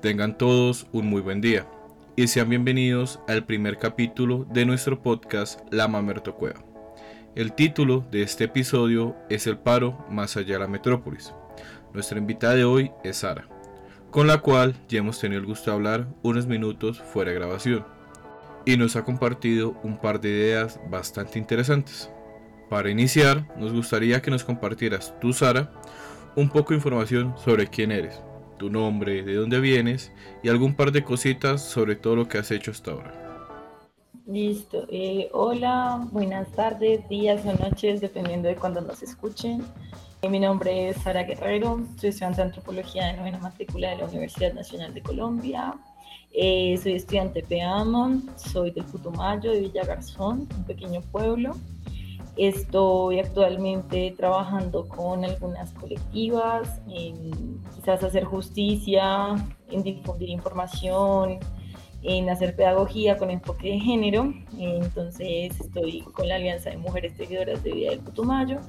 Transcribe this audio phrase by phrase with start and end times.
[0.00, 1.66] Tengan todos un muy buen día
[2.16, 6.62] y sean bienvenidos al primer capítulo de nuestro podcast La Mamerto Cueva.
[7.34, 11.32] El título de este episodio es El paro más allá de la metrópolis.
[11.94, 13.48] Nuestra invitada de hoy es Sara,
[14.10, 17.86] con la cual ya hemos tenido el gusto de hablar unos minutos fuera de grabación
[18.66, 22.10] y nos ha compartido un par de ideas bastante interesantes.
[22.68, 25.72] Para iniciar, nos gustaría que nos compartieras tú, Sara,
[26.34, 28.20] un poco de información sobre quién eres,
[28.56, 30.12] tu nombre, de dónde vienes
[30.42, 33.26] y algún par de cositas sobre todo lo que has hecho hasta ahora.
[34.26, 34.86] Listo.
[34.90, 39.62] Eh, hola, buenas tardes, días o noches, dependiendo de cuando nos escuchen.
[40.22, 44.06] Eh, mi nombre es Sara Guerrero, soy estudiante de antropología de novena matrícula de la
[44.06, 45.74] Universidad Nacional de Colombia.
[46.32, 51.56] Eh, soy estudiante de PEAMON, soy del Putumayo, de Villa Garzón, un pequeño pueblo.
[52.36, 59.34] Estoy actualmente trabajando con algunas colectivas, en quizás hacer justicia,
[59.70, 61.38] en difundir información,
[62.02, 64.34] en hacer pedagogía con enfoque de género.
[64.58, 68.60] Entonces estoy con la Alianza de Mujeres Seguidoras de Vida del Putumayo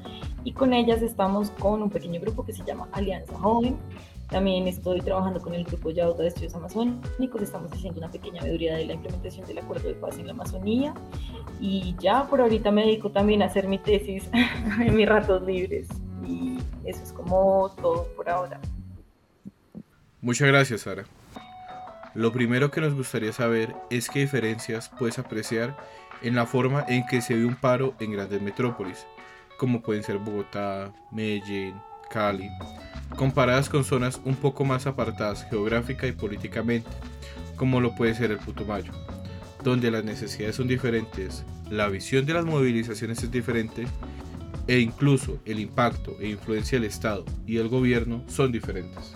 [0.44, 3.78] y con ellas estamos con un pequeño grupo que se llama Alianza Joven
[4.30, 8.76] también estoy trabajando con el grupo Yauta de Estudios Amazónicos, estamos haciendo una pequeña veeduría
[8.76, 10.94] de la implementación del Acuerdo de Paz en la Amazonía
[11.62, 14.30] y ya por ahorita me dedico también a hacer mi tesis
[14.82, 15.88] en mis ratos libres
[16.26, 18.60] y eso es como todo por ahora.
[20.22, 21.06] Muchas gracias, Sara.
[22.14, 25.78] Lo primero que nos gustaría saber es qué diferencias puedes apreciar
[26.22, 29.06] en la forma en que se ve un paro en grandes metrópolis,
[29.58, 31.76] como pueden ser Bogotá, Medellín,
[32.10, 32.50] Cali,
[33.16, 36.90] comparadas con zonas un poco más apartadas geográfica y políticamente,
[37.56, 38.92] como lo puede ser el Putumayo,
[39.64, 43.86] donde las necesidades son diferentes, la visión de las movilizaciones es diferente
[44.68, 49.16] e incluso el impacto e influencia del Estado y el gobierno son diferentes.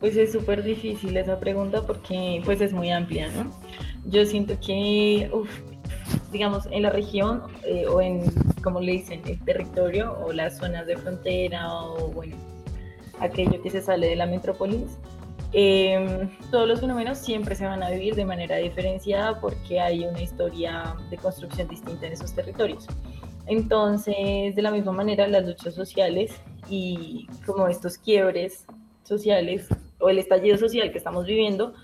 [0.00, 3.52] Pues es súper difícil esa pregunta porque pues es muy amplia, ¿no?
[4.06, 5.30] Yo siento que,
[6.32, 8.24] digamos, en la región eh, o en
[8.62, 12.36] como le dicen, el territorio o las zonas de frontera o bueno,
[13.20, 14.98] aquello que se sale de la metrópolis,
[15.52, 20.22] em, todos los fenómenos siempre se van a vivir de manera diferenciada porque hay una
[20.22, 22.86] historia de construcción distinta en esos territorios.
[23.46, 26.32] Entonces, de la misma manera, las luchas sociales
[26.68, 28.64] y como estos quiebres
[29.02, 29.66] sociales
[29.98, 31.74] o el estallido social que estamos viviendo,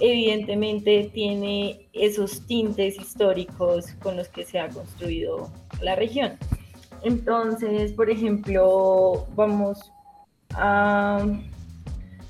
[0.00, 6.32] evidentemente tiene esos tintes históricos con los que se ha construido la región.
[7.02, 9.92] Entonces, por ejemplo, vamos
[10.54, 11.26] a,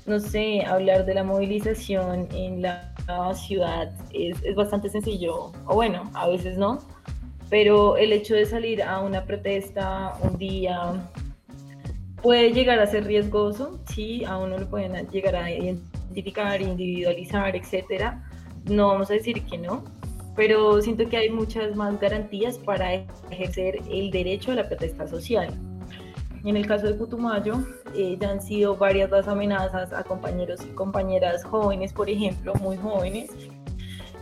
[0.05, 2.93] no sé, hablar de la movilización en la
[3.35, 3.93] ciudad.
[4.13, 6.79] Es, es bastante sencillo, o bueno, a veces no,
[7.49, 11.07] pero el hecho de salir a una protesta un día
[12.21, 18.23] puede llegar a ser riesgoso, sí, a uno lo pueden llegar a identificar, individualizar, etcétera.
[18.63, 19.83] No vamos a decir que no,
[20.35, 22.93] pero siento que hay muchas más garantías para
[23.29, 25.53] ejercer el derecho a la protesta social.
[26.43, 27.59] En el caso de Putumayo,
[27.95, 32.75] eh, ya han sido varias las amenazas a compañeros y compañeras jóvenes, por ejemplo, muy
[32.75, 33.29] jóvenes,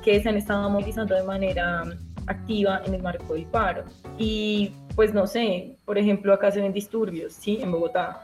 [0.04, 1.84] que se han estado movilizando de manera
[2.28, 3.86] activa en el marco del paro.
[4.20, 7.60] Y pues no sé, por ejemplo, acá se ven disturbios, ¿sí?
[7.62, 8.22] En Bogotá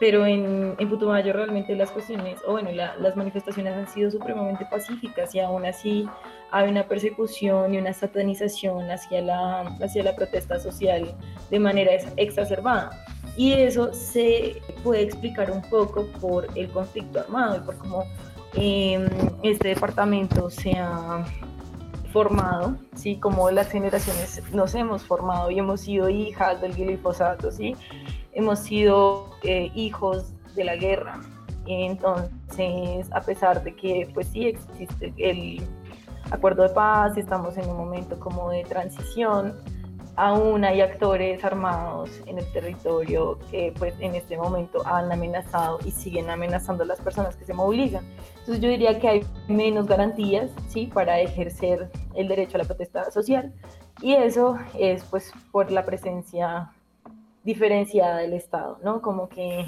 [0.00, 5.34] pero en, en Putumayo realmente las cuestiones, o bueno, las manifestaciones han sido supremamente pacíficas
[5.34, 6.08] y aún así
[6.54, 11.12] hay una persecución y una satanización hacia la, hacia la protesta social
[11.50, 13.04] de manera exacerbada.
[13.36, 18.04] Y eso se puede explicar un poco por el conflicto armado y por cómo
[18.52, 19.04] em,
[19.42, 21.24] este departamento se ha
[22.12, 23.16] formado, ¿sí?
[23.16, 27.74] como las generaciones nos hemos formado y hemos sido hijas del glifosato, ¿sí?
[28.32, 31.20] hemos sido eh, hijos de la guerra.
[31.66, 35.60] Entonces, a pesar de que pues sí existe el
[36.34, 39.54] acuerdo de paz, estamos en un momento como de transición,
[40.16, 45.90] aún hay actores armados en el territorio que pues en este momento han amenazado y
[45.90, 48.04] siguen amenazando a las personas que se movilizan.
[48.40, 50.86] Entonces yo diría que hay menos garantías, ¿sí?
[50.92, 53.52] Para ejercer el derecho a la protesta social
[54.00, 56.70] y eso es pues por la presencia
[57.42, 59.02] diferenciada del Estado, ¿no?
[59.02, 59.66] Como que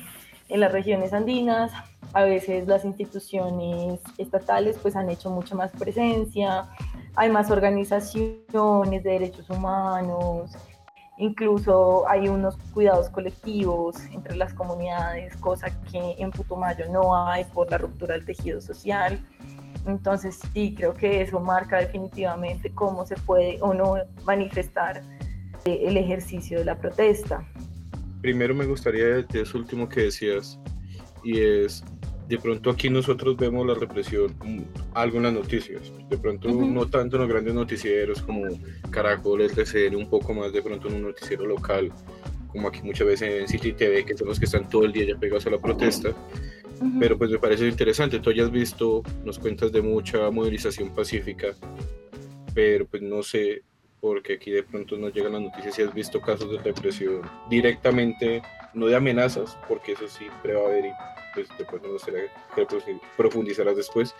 [0.48, 1.72] en las regiones andinas
[2.16, 6.66] a veces las instituciones estatales pues han hecho mucho más presencia,
[7.14, 10.50] hay más organizaciones de derechos humanos,
[11.18, 17.70] incluso hay unos cuidados colectivos entre las comunidades, cosa que en Putumayo no hay por
[17.70, 19.20] la ruptura del tejido social.
[19.86, 25.02] Entonces sí, creo que eso marca definitivamente cómo se puede o no manifestar
[25.66, 27.46] el ejercicio de la protesta
[28.22, 30.58] primero me gustaría de eso último que decías,
[31.22, 31.84] y es
[32.28, 34.34] de pronto aquí nosotros vemos la represión
[34.94, 38.42] algo en las noticias, de pronto no tanto en los grandes noticieros como
[38.90, 41.92] Caracol, el TCN, un poco más de pronto en un noticiero local,
[42.48, 45.06] como aquí muchas veces en City TV, que son los que están todo el día
[45.06, 46.14] ya pegados a la protesta.
[47.00, 51.54] Pero pues me parece interesante, tú hayas visto, nos cuentas de mucha movilización pacífica,
[52.54, 53.62] pero pues no sé,
[54.00, 58.42] porque aquí de pronto nos llegan las noticias si has visto casos de represión directamente,
[58.76, 60.90] no de amenazas, porque eso sí va a haber y
[61.34, 62.12] pues después no sé
[62.54, 62.66] que
[63.16, 64.14] profundizarás después,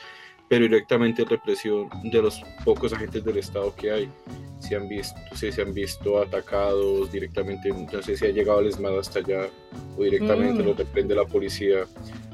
[0.49, 4.11] pero directamente represión de los pocos agentes del Estado que hay.
[4.59, 8.99] Se han visto, se han visto atacados directamente, no sé si ha llegado el ESMAD
[8.99, 9.49] hasta allá
[9.97, 10.67] o directamente mm.
[10.67, 11.87] lo reprende la policía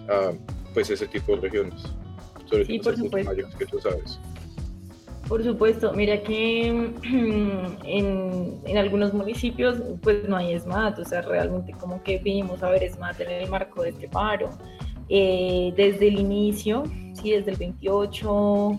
[0.08, 0.32] a
[0.72, 1.82] pues ese tipo de regiones.
[2.46, 3.58] Sobre sí, por supuesto.
[3.58, 4.18] que tú sabes.
[5.28, 6.68] Por supuesto, mira que
[7.04, 12.70] en, en, algunos municipios pues no hay SMAT, o sea, realmente como que vinimos a
[12.70, 14.50] ver SMAT en el marco de este paro.
[15.08, 16.84] Eh, desde el inicio,
[17.14, 18.78] sí, desde el 28,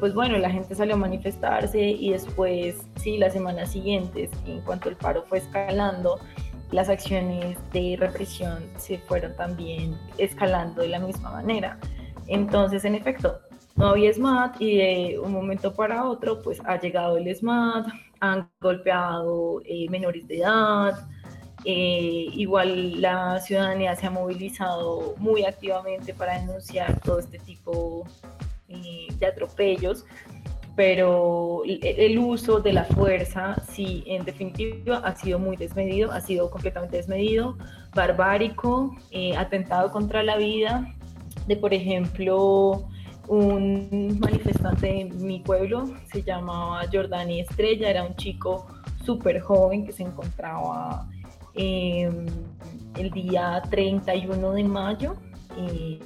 [0.00, 4.88] pues bueno, la gente salió a manifestarse y después, sí, las semanas siguientes, en cuanto
[4.88, 6.18] el paro fue escalando,
[6.70, 11.78] las acciones de represión se fueron también escalando de la misma manera.
[12.26, 13.40] Entonces, en efecto,
[13.78, 17.86] no había SMAT y de un momento para otro pues ha llegado el SMAT,
[18.18, 21.08] han golpeado eh, menores de edad,
[21.64, 28.04] eh, igual la ciudadanía se ha movilizado muy activamente para denunciar todo este tipo
[28.68, 30.04] eh, de atropellos,
[30.74, 36.50] pero el uso de la fuerza, sí, en definitiva, ha sido muy desmedido, ha sido
[36.50, 37.58] completamente desmedido,
[37.94, 38.96] barbárico,
[39.36, 40.94] atentado contra la vida
[41.48, 42.88] de, por ejemplo,
[43.28, 48.66] un manifestante en mi pueblo, se llamaba Jordani Estrella, era un chico
[49.04, 51.08] súper joven que se encontraba
[51.54, 52.26] em,
[52.96, 55.14] el día 31 de mayo
[55.56, 55.98] eh,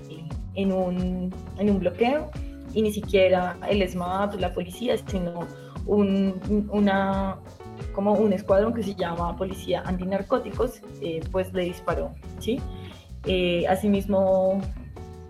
[0.55, 2.31] en, un, en un bloqueo
[2.75, 5.47] y ni siquiera el ESMAD, la policía, sino
[5.87, 7.37] un, una,
[7.93, 12.61] como un escuadrón que se llama Policía Antinarcóticos, eh, pues le disparó, ¿sí?
[13.27, 14.61] Eh, asimismo,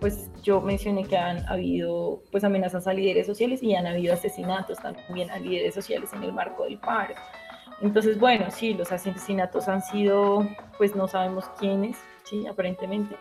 [0.03, 4.77] pues yo mencioné que han habido pues amenazas a líderes sociales y han habido asesinatos
[4.79, 7.15] también a líderes sociales en el marco del paro.
[7.81, 10.45] Entonces, bueno, sí, los asesinatos han sido,
[10.77, 11.95] pues no sabemos quiénes,
[12.25, 13.15] sí, aparentemente,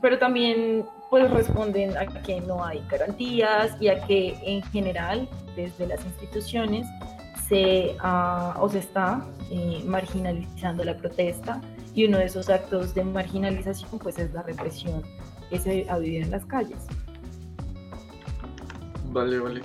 [0.00, 5.86] pero también pues responden a que no hay garantías y a que en general desde
[5.86, 6.86] las instituciones
[7.46, 11.60] se o se está eh, marginalizando la protesta
[11.94, 15.02] y uno de esos actos de marginalización pues es la represión
[15.58, 16.78] se ha vivido en las calles.
[19.12, 19.60] Vale, vale.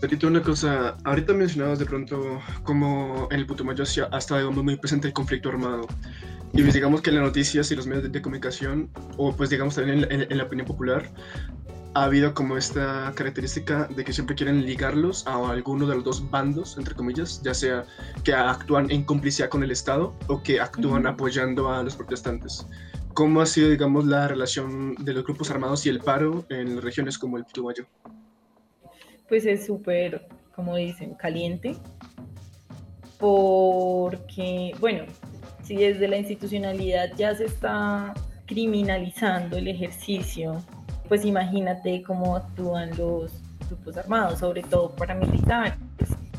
[0.00, 5.08] Petito, una cosa, ahorita mencionabas de pronto como en el Putumayo ha estado muy presente
[5.08, 5.88] el conflicto armado.
[6.52, 9.74] Y pues digamos que en las noticias y los medios de, comunicación, o pues digamos
[9.74, 11.10] también en, la opinión popular,
[11.94, 16.30] ha habido como esta característica de que siempre quieren ligarlos a alguno de los dos
[16.30, 17.84] bandos, entre comillas, ya sea
[18.22, 22.66] que actúan en complicidad con el Estado o que actúan apoyando a los protestantes.
[23.18, 27.18] ¿Cómo ha sido, digamos, la relación de los grupos armados y el paro en regiones
[27.18, 27.84] como el Putumayo?
[29.28, 31.74] Pues es súper, como dicen, caliente,
[33.18, 35.02] porque, bueno,
[35.64, 38.14] si desde la institucionalidad ya se está
[38.46, 40.62] criminalizando el ejercicio,
[41.08, 43.32] pues imagínate cómo actúan los
[43.68, 45.74] grupos armados, sobre todo paramilitares,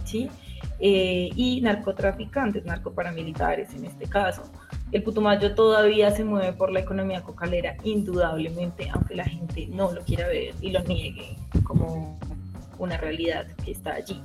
[0.06, 0.30] ¿sí?
[0.80, 4.44] Eh, y narcotraficantes, narcoparamilitares en este caso.
[4.92, 10.02] El Putumayo todavía se mueve por la economía cocalera, indudablemente, aunque la gente no lo
[10.02, 12.20] quiera ver y lo niegue como
[12.80, 14.22] una realidad que está allí.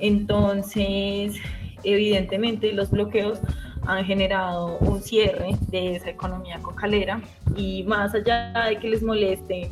[0.00, 1.36] Entonces,
[1.84, 3.38] evidentemente, los bloqueos
[3.86, 7.20] han generado un cierre de esa economía cocalera
[7.56, 9.70] y más allá de que les moleste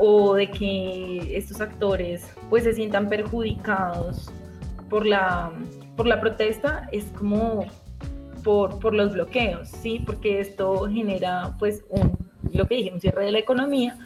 [0.00, 4.30] o de que estos actores pues se sientan perjudicados
[4.88, 5.50] por la,
[5.96, 7.66] por la protesta, es como
[8.46, 10.00] por, por los bloqueos, ¿sí?
[10.06, 12.16] Porque esto genera, pues, un,
[12.52, 13.98] lo que dije, un cierre de la economía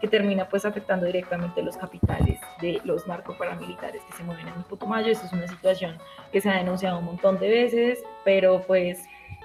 [0.00, 5.10] que termina, pues, afectando directamente los capitales de los narcoparamilitares que se mueven en Putumayo.
[5.10, 5.98] Esto es una situación
[6.30, 9.00] que se ha denunciado un montón de veces, pero, pues,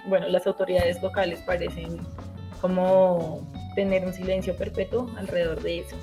[0.06, 1.98] bueno, las autoridades locales parecen
[2.62, 3.42] como
[3.74, 5.96] tener un silencio perpetuo alrededor de eso.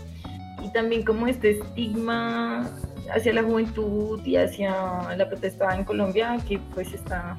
[0.60, 2.68] Y también como este estigma
[3.14, 7.38] hacia la juventud y hacia la protesta en Colombia, que pues está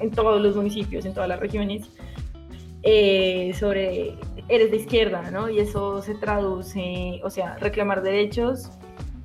[0.00, 1.90] en todos los municipios, en todas las regiones,
[2.82, 4.16] eh, sobre
[4.48, 5.48] eres de izquierda, ¿no?
[5.50, 8.70] Y eso se traduce, o sea, reclamar derechos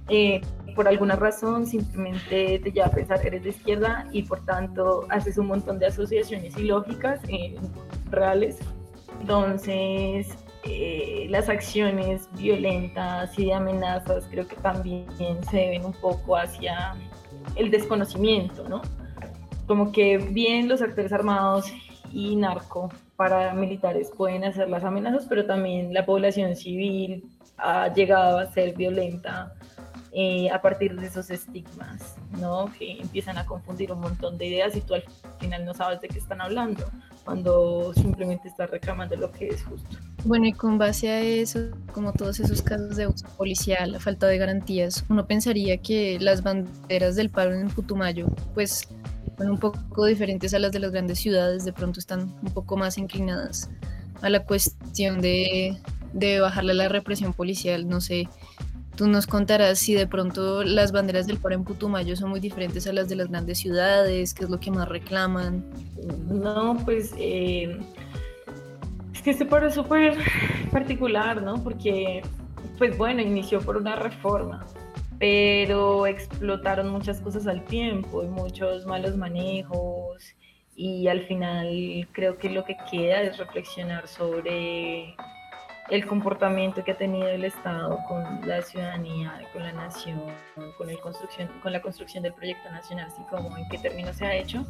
[0.10, 0.42] eh,
[0.76, 5.38] por alguna razón simplemente te lleva a pensar eres de izquierda y por tanto haces
[5.38, 7.56] un montón de asociaciones ilógicas eh,
[8.10, 8.58] reales.
[9.22, 10.28] Entonces,
[10.64, 15.06] eh, las acciones violentas y de amenazas creo que también
[15.50, 16.96] se deben un poco hacia
[17.56, 18.82] el desconocimiento, ¿no?
[19.74, 21.66] Como que bien los actores armados
[22.12, 27.26] y narco paramilitares pueden hacer las amenazas, pero también la población civil
[27.58, 29.56] ha llegado a ser violenta
[30.12, 32.72] eh, a partir de esos estigmas, ¿no?
[32.78, 35.04] Que empiezan a confundir un montón de ideas y tú al
[35.40, 36.86] final no sabes de qué están hablando,
[37.26, 39.98] cuando simplemente estás reclamando lo que es justo.
[40.24, 44.28] Bueno, y con base a eso, como todos esos casos de uso policial, la falta
[44.28, 48.88] de garantías, uno pensaría que las banderas del paro en Putumayo, pues
[49.38, 52.78] son un poco diferentes a las de las grandes ciudades, de pronto están un poco
[52.78, 53.70] más inclinadas
[54.22, 55.78] a la cuestión de,
[56.14, 58.30] de bajarle la represión policial, no sé,
[58.96, 62.86] Tú nos contarás si de pronto las banderas del paro en Putumayo son muy diferentes
[62.86, 65.66] a las de las grandes ciudades, qué es lo que más reclaman.
[66.30, 67.80] No, pues eh,
[69.12, 70.16] es que este paro es súper
[70.72, 71.64] particular, ¿no?
[71.64, 72.22] Porque,
[72.78, 74.64] pues bueno, inició por una reforma,
[75.24, 80.22] pero explotaron muchas cosas al tiempo y muchos malos manejos.
[80.76, 85.16] Y al final creo que lo que queda es reflexionar sobre
[85.90, 90.20] el comportamiento que ha tenido el Estado con la ciudadanía, con la nación,
[90.78, 94.26] con, el construcción, con la construcción del proyecto nacional, así como en qué términos se
[94.26, 94.66] ha hecho,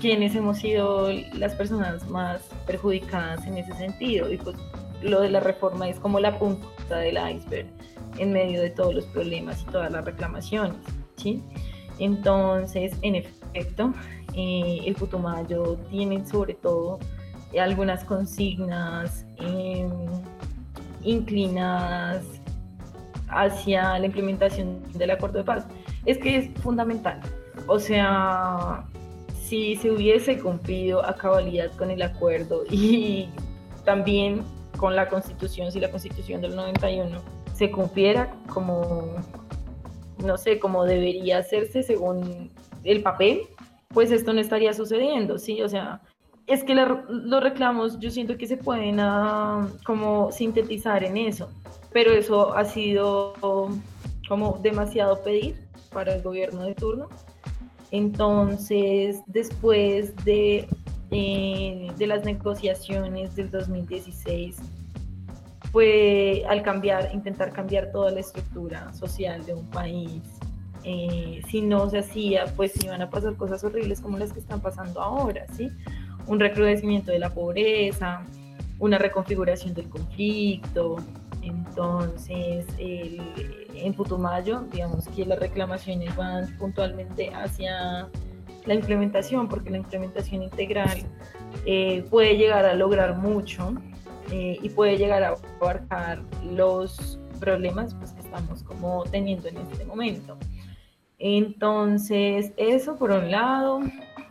[0.00, 4.28] quiénes hemos sido las personas más perjudicadas en ese sentido.
[4.32, 4.56] Y pues
[5.02, 7.68] lo de la reforma es como la punta del iceberg
[8.18, 10.76] en medio de todos los problemas y todas las reclamaciones.
[11.16, 11.42] ¿sí?
[11.98, 13.92] Entonces, en efecto,
[14.34, 16.98] eh, el Putumayo tiene sobre todo
[17.58, 19.90] algunas consignas em,
[21.02, 22.24] inclinadas
[23.28, 25.66] hacia la implementación del acuerdo de paz.
[26.04, 27.20] Es que es fundamental.
[27.66, 28.84] O sea,
[29.40, 33.28] si se hubiese cumplido a cabalidad con el acuerdo y
[33.84, 34.42] también
[34.76, 37.20] con la constitución, si la constitución del 91
[37.58, 39.16] se cumpliera como,
[40.24, 42.50] no sé, como debería hacerse según
[42.84, 43.42] el papel,
[43.88, 45.60] pues esto no estaría sucediendo, ¿sí?
[45.62, 46.00] O sea,
[46.46, 51.50] es que los reclamos yo siento que se pueden ah, como sintetizar en eso,
[51.92, 53.34] pero eso ha sido
[54.28, 55.56] como demasiado pedir
[55.92, 57.08] para el gobierno de turno.
[57.90, 60.68] Entonces, después de,
[61.10, 64.58] eh, de las negociaciones del 2016,
[65.72, 70.22] fue al cambiar, intentar cambiar toda la estructura social de un país.
[70.84, 74.60] Eh, si no se hacía, pues iban a pasar cosas horribles como las que están
[74.60, 75.70] pasando ahora, ¿sí?
[76.28, 78.22] un recrudecimiento de la pobreza,
[78.78, 80.96] una reconfiguración del conflicto.
[81.42, 88.08] Entonces, en Putumayo, digamos que las reclamaciones van puntualmente hacia
[88.66, 90.98] la implementación, porque la implementación integral
[91.64, 93.74] eh, puede llegar a lograr mucho
[94.30, 99.84] eh, y puede llegar a abarcar los problemas pues, que estamos como teniendo en este
[99.84, 100.36] momento.
[101.18, 103.80] Entonces, eso por un lado.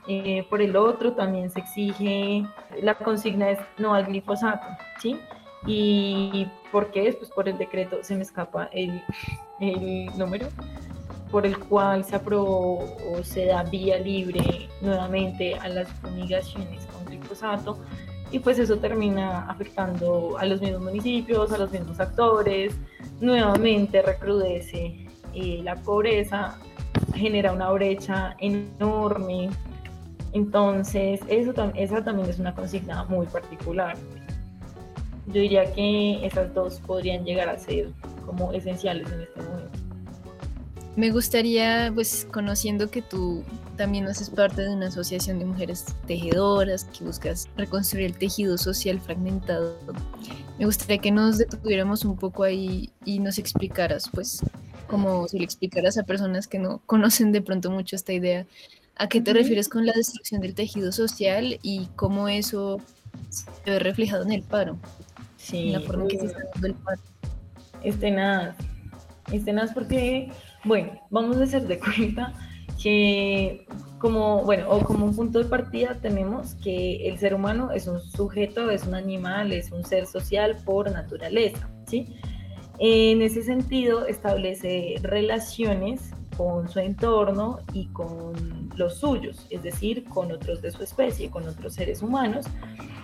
[0.10, 2.46] Eh, por el otro, también se exige,
[2.82, 4.66] la consigna es no al glifosato,
[5.02, 5.20] ¿sí?
[5.66, 7.18] ¿Y por qué es?
[7.18, 9.04] Pues por el decreto, se me escapa el,
[9.60, 10.48] el número,
[11.30, 17.04] por el cual se aprobó o se da vía libre nuevamente a las fumigaciones con
[17.04, 17.78] glifosato
[18.32, 22.76] y pues eso termina afectando a los mismos municipios, a los mismos actores,
[23.20, 26.58] nuevamente recrudece eh, la pobreza,
[27.14, 29.50] genera una brecha enorme
[30.34, 33.98] entonces, eso, esa también es una consigna muy particular.
[35.28, 37.90] Yo diría que esas dos podrían llegar a ser
[38.26, 39.87] como esenciales en este momento.
[40.98, 43.44] Me gustaría, pues, conociendo que tú
[43.78, 49.00] también haces parte de una asociación de mujeres tejedoras que buscas reconstruir el tejido social
[49.00, 49.78] fragmentado,
[50.60, 54.42] me gustaría que nos detuviéramos un poco ahí y nos explicaras, pues,
[54.88, 58.46] como si le explicaras a personas que no conocen de pronto mucho esta idea,
[59.00, 62.82] ¿A qué te refieres con la destrucción del tejido social y cómo eso
[63.30, 64.80] se ve reflejado en el paro?
[65.38, 65.68] Sí.
[65.68, 67.02] En la forma en que se está dando el paro.
[67.84, 68.56] Este nada.
[69.32, 70.32] Este nada porque,
[70.68, 72.34] bueno, vamos a hacer de cuenta
[72.82, 73.66] que
[74.00, 78.00] como, bueno, o como un punto de partida tenemos que el ser humano es un
[78.00, 82.16] sujeto, es un animal, es un ser social por naturaleza, ¿sí?
[82.80, 90.32] En ese sentido establece relaciones con su entorno y con los suyos, es decir, con
[90.32, 92.46] otros de su especie, con otros seres humanos,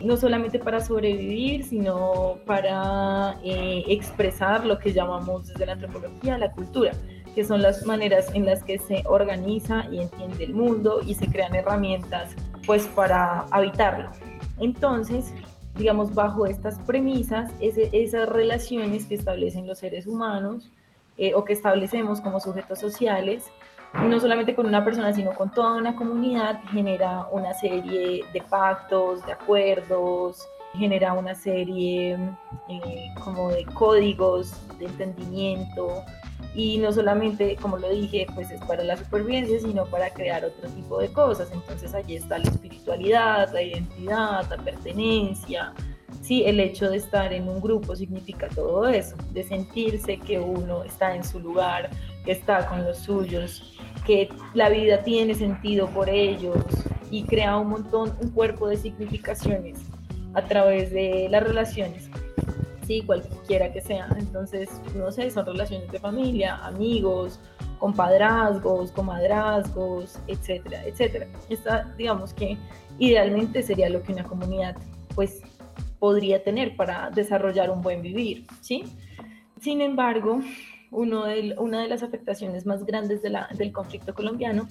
[0.03, 6.51] no solamente para sobrevivir, sino para eh, expresar lo que llamamos desde la antropología la
[6.51, 6.91] cultura,
[7.33, 11.27] que son las maneras en las que se organiza y entiende el mundo y se
[11.27, 12.31] crean herramientas
[12.65, 14.09] pues para habitarlo.
[14.59, 15.33] Entonces,
[15.75, 20.69] digamos, bajo estas premisas, esas relaciones que establecen los seres humanos
[21.17, 23.45] eh, o que establecemos como sujetos sociales,
[23.93, 29.23] no solamente con una persona, sino con toda una comunidad, genera una serie de pactos,
[29.25, 32.17] de acuerdos, genera una serie
[32.69, 36.03] eh, como de códigos de entendimiento
[36.55, 40.69] y no solamente, como lo dije, pues es para la supervivencia, sino para crear otro
[40.69, 41.49] tipo de cosas.
[41.51, 45.73] Entonces allí está la espiritualidad, la identidad, la pertenencia.
[46.21, 50.83] Sí, el hecho de estar en un grupo significa todo eso, de sentirse que uno
[50.83, 51.89] está en su lugar,
[52.23, 56.63] que está con los suyos, que la vida tiene sentido por ellos
[57.09, 59.79] y crea un montón, un cuerpo de significaciones
[60.33, 62.09] a través de las relaciones,
[63.01, 64.07] cualquiera que sea.
[64.17, 67.39] Entonces, no sé, son relaciones de familia, amigos,
[67.79, 71.27] compadrazgos, comadrazgos, etcétera, etcétera.
[71.49, 72.57] Esta, digamos que
[72.99, 74.77] idealmente sería lo que una comunidad,
[75.15, 75.41] pues,
[75.99, 78.83] podría tener para desarrollar un buen vivir, ¿sí?
[79.61, 80.41] Sin embargo,
[80.91, 84.67] uno de, una de las afectaciones más grandes de del conflicto colombiano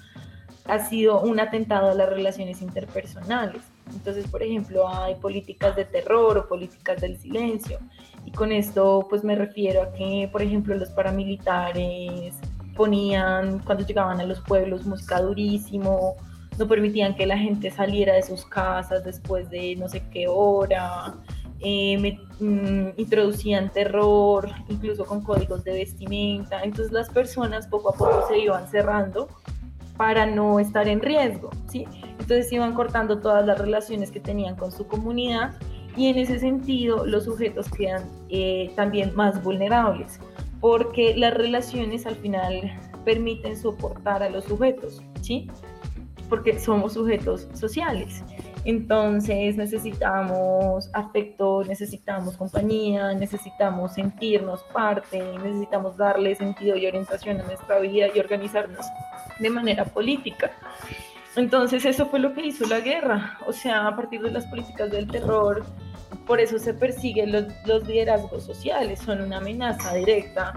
[0.66, 3.62] ha sido un atentado a las relaciones interpersonales.
[3.92, 7.78] Entonces, por ejemplo, hay políticas de terror o políticas del silencio.
[8.24, 12.34] Y con esto, pues me refiero a que, por ejemplo, los paramilitares
[12.76, 16.16] ponían, cuando llegaban a los pueblos, música durísimo,
[16.58, 21.14] no permitían que la gente saliera de sus casas después de no sé qué hora,
[21.60, 26.62] eh, mm, introducían terror, incluso con códigos de vestimenta.
[26.62, 29.28] Entonces las personas poco a poco se iban cerrando
[29.96, 31.86] para no estar en riesgo, ¿sí?
[32.18, 35.52] Entonces iban cortando todas las relaciones que tenían con su comunidad
[35.96, 40.18] y en ese sentido los sujetos quedan eh, también más vulnerables
[40.62, 42.72] porque las relaciones al final
[43.04, 45.50] permiten soportar a los sujetos, ¿sí?
[46.28, 48.22] Porque somos sujetos sociales.
[48.64, 57.80] Entonces necesitamos afecto, necesitamos compañía, necesitamos sentirnos parte, necesitamos darle sentido y orientación a nuestra
[57.80, 58.86] vida y organizarnos
[59.40, 60.52] de manera política.
[61.36, 64.90] Entonces eso fue lo que hizo la guerra, o sea, a partir de las políticas
[64.90, 65.64] del terror,
[66.26, 70.52] por eso se persiguen los, liderazgos sociales, son una amenaza directa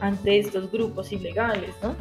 [0.00, 1.94] ante estos grupos ilegales, ¿no?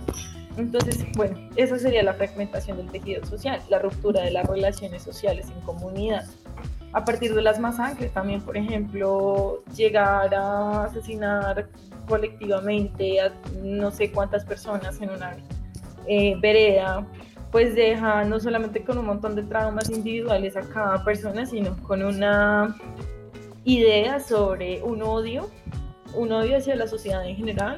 [0.57, 5.47] Entonces, bueno, esa sería la fragmentación del tejido social, la ruptura de las relaciones sociales
[5.49, 6.25] en comunidad.
[6.91, 11.67] A partir de las masacres también, por ejemplo, llegar a asesinar
[12.07, 15.35] colectivamente a no sé cuántas personas en una
[16.05, 17.07] eh, vereda,
[17.53, 22.03] pues deja no solamente con un montón de traumas individuales a cada persona, sino con
[22.03, 22.75] una
[23.63, 25.51] idea sobre un odio,
[26.15, 27.75] un odio hacia la sociedad en general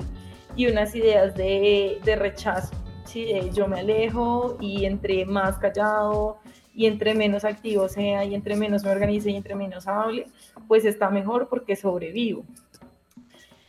[0.56, 3.28] y unas ideas de, de rechazo, ¿sí?
[3.54, 6.38] yo me alejo y entre más callado
[6.74, 10.28] y entre menos activo sea y entre menos me organice y entre menos hable,
[10.70, 12.46] pues está mejor porque sobrevivo.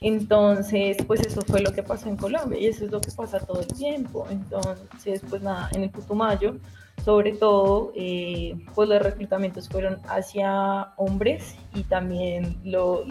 [0.07, 3.41] Entonces, pues eso fue lo que pasó en Colombia y eso es lo que pasa
[3.41, 4.25] todo el tiempo.
[4.31, 6.59] Entonces, pues nada, en el Putumayo,
[7.05, 13.09] sobre todo, eh, pues los reclutamientos fueron hacia hombres y también los,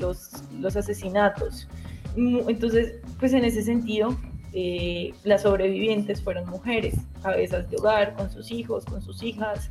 [0.57, 1.67] los asesinatos.
[2.15, 4.15] Entonces, pues en ese sentido,
[4.53, 9.69] eh, las sobrevivientes fueron mujeres, cabezas de hogar, con sus hijos, con sus hijas.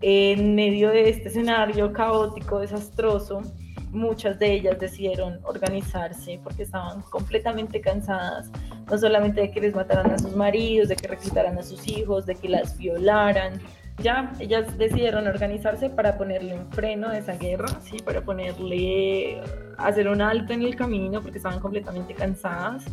[0.00, 3.42] En medio de este escenario caótico, desastroso,
[3.90, 8.50] muchas de ellas decidieron organizarse porque estaban completamente cansadas,
[8.90, 12.26] no solamente de que les mataran a sus maridos, de que reclutaran a sus hijos,
[12.26, 13.60] de que las violaran,
[14.02, 17.98] ya ellas decidieron organizarse para ponerle un freno a esa guerra, ¿sí?
[17.98, 19.40] para ponerle,
[19.76, 22.84] hacer un alto en el camino porque estaban completamente cansadas.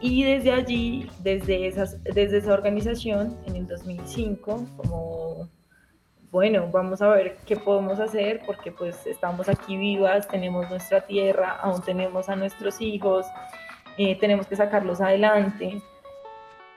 [0.00, 5.48] Y desde allí, desde, esas, desde esa organización, en el 2005, como,
[6.32, 11.58] bueno, vamos a ver qué podemos hacer porque pues estamos aquí vivas, tenemos nuestra tierra,
[11.60, 13.26] aún tenemos a nuestros hijos,
[13.98, 15.82] eh, tenemos que sacarlos adelante.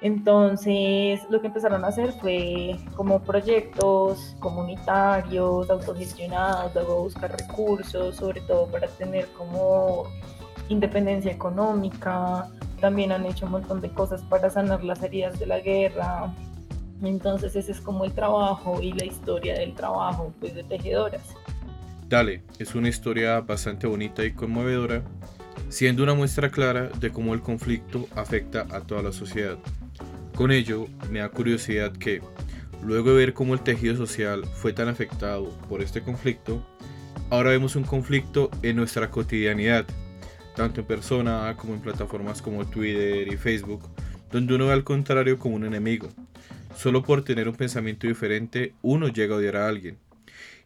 [0.02, 8.42] Entonces, lo que empezaron a hacer fue como proyectos comunitarios, autogestionados, luego buscar recursos, sobre
[8.42, 10.04] todo para tener como
[10.68, 12.50] independencia económica.
[12.82, 16.36] También han hecho un montón de cosas para sanar las heridas de la guerra.
[17.08, 21.36] Entonces, ese es como el trabajo y la historia del trabajo pues, de tejedoras.
[22.08, 25.04] Dale, es una historia bastante bonita y conmovedora,
[25.70, 29.58] siendo una muestra clara de cómo el conflicto afecta a toda la sociedad.
[30.36, 32.22] Con ello, me da curiosidad que,
[32.84, 36.64] luego de ver cómo el tejido social fue tan afectado por este conflicto,
[37.30, 39.86] ahora vemos un conflicto en nuestra cotidianidad,
[40.56, 43.82] tanto en persona como en plataformas como Twitter y Facebook,
[44.32, 46.10] donde uno ve al contrario como un enemigo.
[46.76, 49.98] Solo por tener un pensamiento diferente, uno llega a odiar a alguien.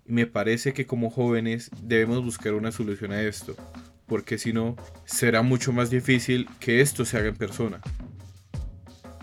[0.08, 3.56] y me parece que como jóvenes debemos buscar una solución a esto,
[4.08, 7.80] porque si no, será mucho más difícil que esto se haga en persona.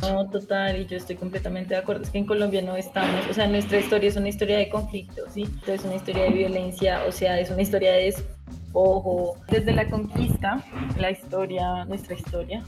[0.02, 2.04] No, total, y yo estoy completamente de acuerdo.
[2.04, 5.22] Es que en Colombia no estamos, o sea, nuestra historia es una historia de conflicto,
[5.32, 5.48] ¿sí?
[5.66, 9.38] Es una historia de violencia, o sea, es una historia de despojo.
[9.48, 10.62] Desde la conquista,
[10.98, 12.62] la historia, nuestra historia,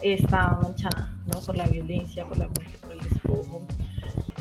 [0.00, 1.40] está manchada, ¿no?
[1.40, 3.62] Por la violencia, por la muerte, despojo.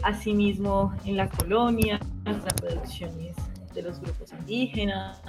[0.04, 3.36] Asimismo, en la colonia, las producciones
[3.74, 5.22] de los grupos indígenas,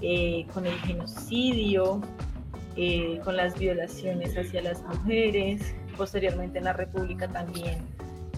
[0.00, 2.00] eh, con el genocidio,
[2.76, 7.78] eh, con las violaciones hacia las mujeres, posteriormente en la República también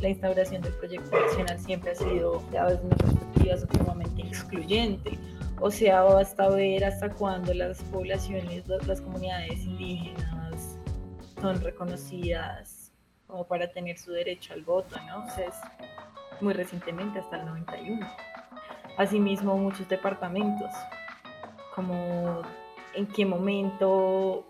[0.01, 5.19] la instauración del proyecto nacional siempre ha sido, desde una perspectiva sumamente excluyente.
[5.61, 10.79] O sea, basta ver hasta cuándo las poblaciones, las, comunidades indígenas
[11.41, 12.78] son reconocidas
[13.29, 15.25] como para tener su derecho al voto, ¿no?
[15.25, 15.55] O sea, es
[16.41, 18.07] muy recientemente, hasta el 91.
[18.97, 20.71] Asimismo, muchos departamentos,
[21.77, 22.43] como
[22.95, 24.45] en qué momento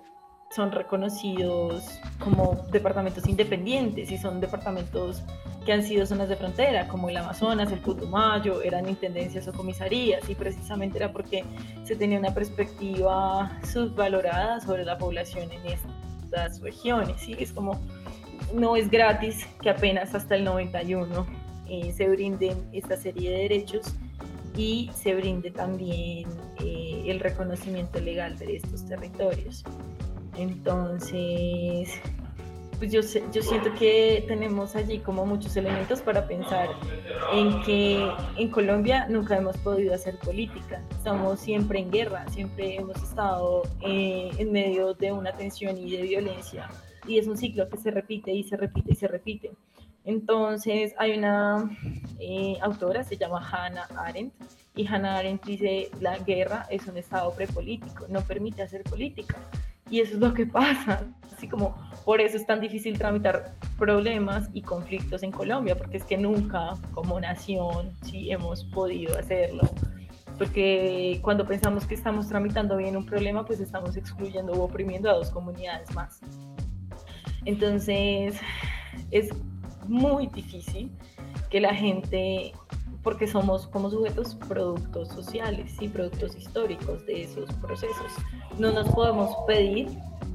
[0.51, 5.23] son reconocidos como departamentos independientes y son departamentos
[5.67, 10.27] que han sido zonas de frontera, como el Amazonas, el Putumayo, eran intendencias o comisarías,
[10.31, 11.45] y precisamente era porque
[11.85, 17.21] se tenía una perspectiva subvalorada sobre la población en estas regiones.
[17.21, 17.37] ¿sí?
[17.39, 17.79] Es como,
[18.55, 21.27] no es gratis que apenas hasta el 91
[21.69, 23.95] eh, se brinden esta serie de derechos
[24.57, 26.29] y se brinde también
[26.61, 29.65] eh, el reconocimiento legal de estos territorios.
[30.37, 32.01] Entonces,
[32.79, 36.69] pues yo, siento que tenemos allí como muchos elementos para pensar
[37.33, 42.97] en que en Colombia nunca hemos podido hacer política, estamos siempre en guerra, siempre hemos
[43.03, 46.69] estado eh, en medio de una tensión y de violencia
[47.09, 49.51] y es un ciclo que se repite y se repite y se repite.
[50.05, 51.71] Entonces hay una
[52.21, 54.33] eh, autora, se llama Hannah Arendt,
[54.75, 59.37] y Hannah Arendt dice, la guerra es un estado prepolítico, no permite hacer política.
[59.91, 61.03] Y eso es lo que pasa.
[61.35, 66.05] Así como por eso es tan difícil tramitar problemas y conflictos en Colombia, porque es
[66.05, 69.63] que nunca como nación sí hemos podido hacerlo.
[70.37, 75.15] Porque cuando pensamos que estamos tramitando bien un problema, pues estamos excluyendo o oprimiendo a
[75.15, 76.21] dos comunidades más.
[77.45, 78.37] Entonces,
[79.11, 79.31] es
[79.87, 80.91] muy difícil
[81.51, 82.53] que la gente
[83.03, 88.13] porque somos como sujetos productos sociales y productos históricos de esos procesos.
[88.59, 89.89] No nos podemos pedir,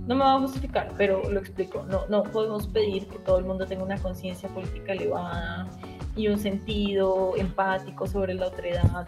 [0.08, 3.46] no me voy a justificar, pero lo explico, no, no podemos pedir que todo el
[3.46, 5.68] mundo tenga una conciencia política elevada
[6.16, 9.08] y un sentido empático sobre la otra edad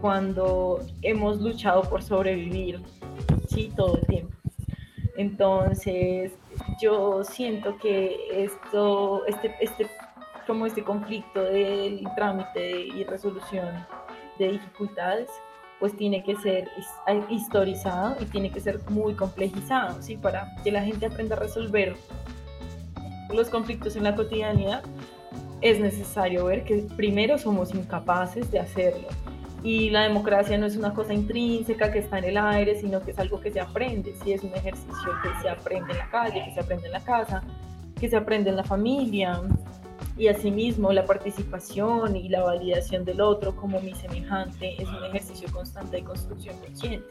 [0.00, 2.80] cuando hemos luchado por sobrevivir,
[3.48, 4.36] sí, todo el tiempo.
[5.16, 6.32] Entonces,
[6.80, 9.88] yo siento que esto, este, este
[10.46, 13.86] como este conflicto del trámite y resolución
[14.38, 15.30] de dificultades,
[15.78, 16.68] pues tiene que ser
[17.28, 20.16] historizado y tiene que ser muy complejizado, ¿sí?
[20.16, 21.94] Para que la gente aprenda a resolver
[23.32, 24.82] los conflictos en la cotidianidad,
[25.60, 29.08] es necesario ver que primero somos incapaces de hacerlo.
[29.62, 33.10] Y la democracia no es una cosa intrínseca que está en el aire, sino que
[33.10, 36.42] es algo que se aprende, sí es un ejercicio que se aprende en la calle,
[36.46, 37.42] que se aprende en la casa,
[37.98, 39.42] que se aprende en la familia,
[40.20, 45.50] y asimismo la participación y la validación del otro como mi semejante es un ejercicio
[45.50, 47.08] constante de construcción consciente.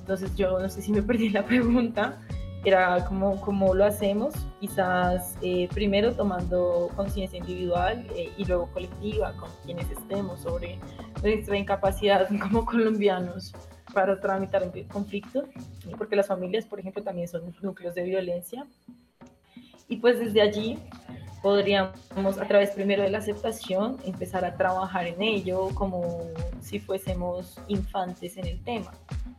[0.00, 2.18] Entonces yo no sé si me perdí la pregunta,
[2.64, 9.32] era como cómo lo hacemos, quizás eh, primero tomando conciencia individual eh, y luego colectiva
[9.36, 10.80] con quienes estemos sobre
[11.22, 13.52] nuestra incapacidad como colombianos
[13.92, 15.48] para tramitar el conflicto,
[15.96, 18.66] porque las familias, por ejemplo, también son núcleos de violencia.
[19.88, 20.78] Y pues desde allí
[21.42, 26.18] podríamos a través primero de la aceptación empezar a trabajar en ello como
[26.60, 28.92] si fuésemos infantes en el tema.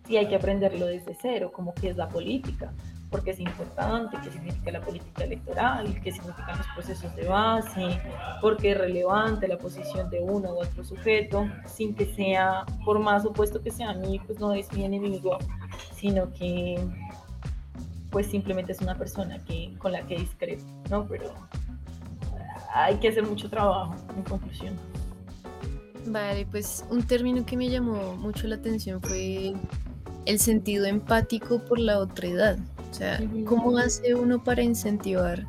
[0.08, 2.72] Y hay que aprenderlo desde cero, como qué es la política,
[3.10, 8.02] porque es importante, qué significa la política electoral, qué significan los procesos de base,
[8.41, 13.00] por qué es relevante la posición de uno u otro sujeto, sin que sea, por
[13.00, 15.38] más opuesto que sea mí, pues no es mi enemigo,
[15.96, 16.86] sino que
[18.10, 21.06] pues simplemente es una persona que, con la que discrepo, ¿no?
[21.08, 21.34] Pero
[22.74, 24.76] hay que hacer mucho trabajo, en conclusión.
[26.06, 29.54] Vale, pues un término que me llamó mucho la atención fue
[30.26, 32.58] el sentido empático por la otra edad.
[32.98, 35.46] O sea, ¿cómo hace uno para incentivar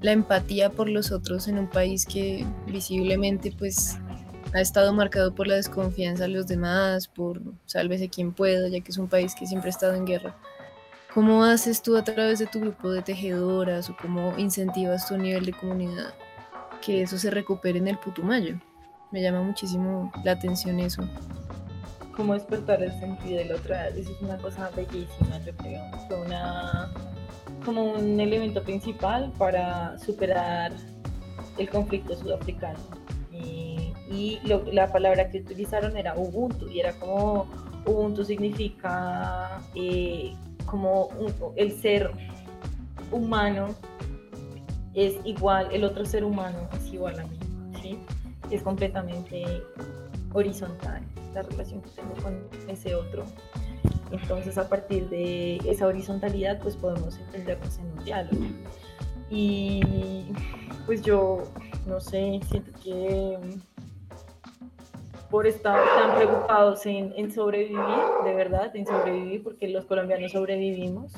[0.00, 3.98] la empatía por los otros en un país que visiblemente pues
[4.54, 8.92] ha estado marcado por la desconfianza de los demás, por sálvese quien pueda, ya que
[8.92, 10.34] es un país que siempre ha estado en guerra?
[11.12, 15.44] ¿Cómo haces tú a través de tu grupo de tejedoras o cómo incentivas tu nivel
[15.44, 16.14] de comunidad
[16.80, 18.58] que eso se recupere en el Putumayo.
[19.10, 21.02] Me llama muchísimo la atención eso.
[22.20, 25.82] Cómo despertar el sentido de la otra eso es una cosa bellísima, yo creo.
[26.06, 26.92] Fue una,
[27.64, 30.70] como un elemento principal para superar
[31.56, 32.78] el conflicto sudafricano.
[33.32, 34.38] Y,
[34.70, 37.46] la palabra que utilizaron era Ubuntu, y era como
[37.86, 40.34] Ubuntu significa eh,
[40.66, 41.08] como
[41.56, 42.10] el ser
[43.10, 43.68] humano
[44.92, 47.98] es igual, el otro ser humano es igual a mí.
[48.50, 49.62] Es completamente
[50.32, 51.02] horizontal
[51.34, 52.38] la relación que tengo con
[52.68, 53.24] ese otro.
[54.10, 58.44] Entonces, a partir de esa horizontalidad, pues podemos entendernos en un diálogo.
[59.30, 60.26] Y
[60.86, 61.44] pues yo,
[61.86, 63.38] no sé, siento que
[65.30, 67.78] por estar tan preocupados en, en, sobrevivir,
[68.24, 71.12] de verdad, en sobrevivir, porque los colombianos sobrevivimos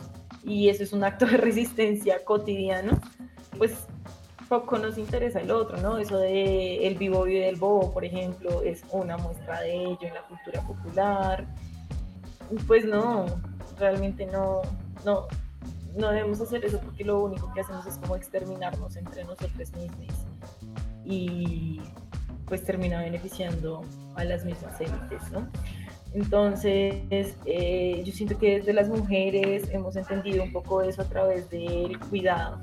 [0.45, 3.01] y eso es un acto de resistencia cotidiano,
[3.57, 3.87] pues
[4.53, 5.97] poco nos interesa el otro, ¿no?
[5.97, 10.13] Eso de el vivo y del bobo, por ejemplo, es una muestra de ello en
[10.13, 11.47] la cultura popular.
[12.67, 13.25] Pues no,
[13.79, 14.61] realmente no,
[15.07, 15.27] no,
[15.97, 20.27] no debemos hacer eso porque lo único que hacemos es como exterminarnos entre nosotros mismos
[21.03, 21.81] y
[22.45, 23.81] pues termina beneficiando
[24.17, 25.49] a las mismas élites, ¿no?
[26.13, 31.49] Entonces, eh, yo siento que desde las mujeres hemos entendido un poco eso a través
[31.49, 32.61] del cuidado.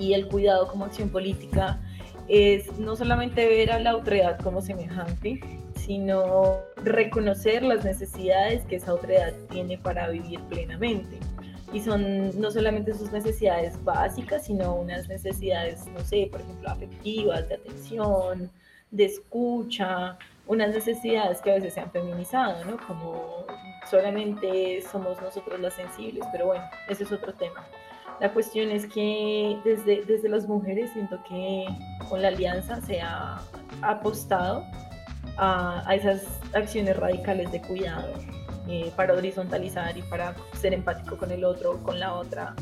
[0.00, 1.78] Y el cuidado como acción política
[2.26, 5.40] es no solamente ver a la autoridad como semejante,
[5.76, 11.18] sino reconocer las necesidades que esa autoridad tiene para vivir plenamente.
[11.72, 17.48] Y son no solamente sus necesidades básicas, sino unas necesidades, no sé, por ejemplo, afectivas,
[17.48, 18.50] de atención,
[18.90, 22.76] de escucha, unas necesidades que a veces se han feminizado, ¿no?
[22.86, 23.44] Como
[23.88, 27.64] solamente somos nosotros las sensibles, pero bueno, ese es otro tema.
[28.20, 31.66] La cuestión es que desde, desde las mujeres siento que
[32.08, 33.40] con la alianza se ha
[33.82, 34.64] apostado
[35.36, 38.12] a, a esas acciones radicales de cuidado
[38.68, 42.54] eh, para horizontalizar y para ser empático con el otro, con la otra.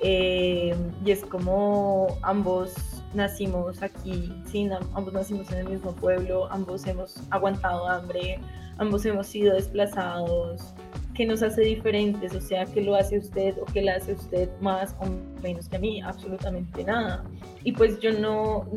[0.00, 2.74] Eh, y es como ambos
[3.14, 8.38] nacimos aquí, sí, ambos nacimos en el mismo pueblo, ambos hemos aguantado hambre,
[8.76, 10.74] ambos hemos sido desplazados,
[11.18, 12.32] ¿qué nos hace diferentes?
[12.32, 15.06] O sea, ¿qué lo hace usted o qué le hace usted más o
[15.42, 16.00] menos que a mí?
[16.00, 17.24] Absolutamente nada.
[17.64, 18.68] Y pues yo no,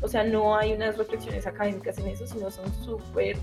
[0.00, 3.36] o sea, no hay unas reflexiones académicas en eso, sino son súper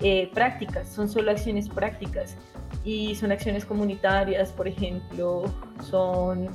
[0.00, 2.36] eh, prácticas, son solo acciones prácticas.
[2.84, 5.44] Y son acciones comunitarias, por ejemplo,
[5.80, 6.50] son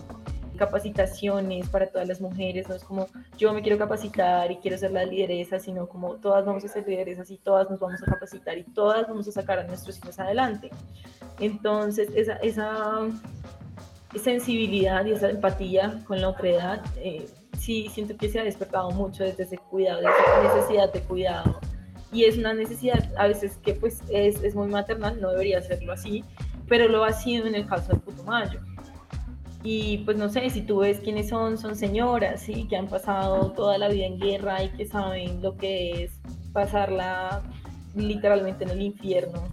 [0.61, 4.91] capacitaciones para todas las mujeres, no es como yo me quiero capacitar y quiero ser
[4.91, 8.59] la lideresa, sino como todas vamos a ser lideresas y todas nos vamos a capacitar
[8.59, 10.69] y todas vamos a sacar a nuestros hijos adelante.
[11.39, 13.07] Entonces, esa, esa
[14.21, 17.25] sensibilidad y esa empatía con la otredad, eh,
[17.57, 21.59] sí siento que se ha despertado mucho desde ese cuidado, desde esa necesidad de cuidado.
[22.13, 25.91] Y es una necesidad a veces que pues es, es muy maternal, no debería serlo
[25.91, 26.23] así,
[26.67, 28.59] pero lo ha sido en el caso del Putumayo
[29.63, 32.67] y pues no sé, si tú ves quiénes son, son señoras, ¿sí?
[32.67, 36.11] Que han pasado toda la vida en guerra y que saben lo que es
[36.51, 37.43] pasarla
[37.95, 39.43] literalmente en el infierno.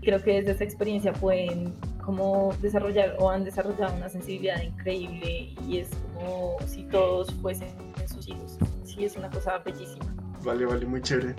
[0.00, 5.78] Creo que desde esa experiencia pueden como desarrollar o han desarrollado una sensibilidad increíble y
[5.78, 7.68] es como si todos fuesen
[8.06, 8.56] sus hijos.
[8.84, 10.14] Sí, es una cosa bellísima.
[10.44, 11.34] Vale, vale, muy chévere.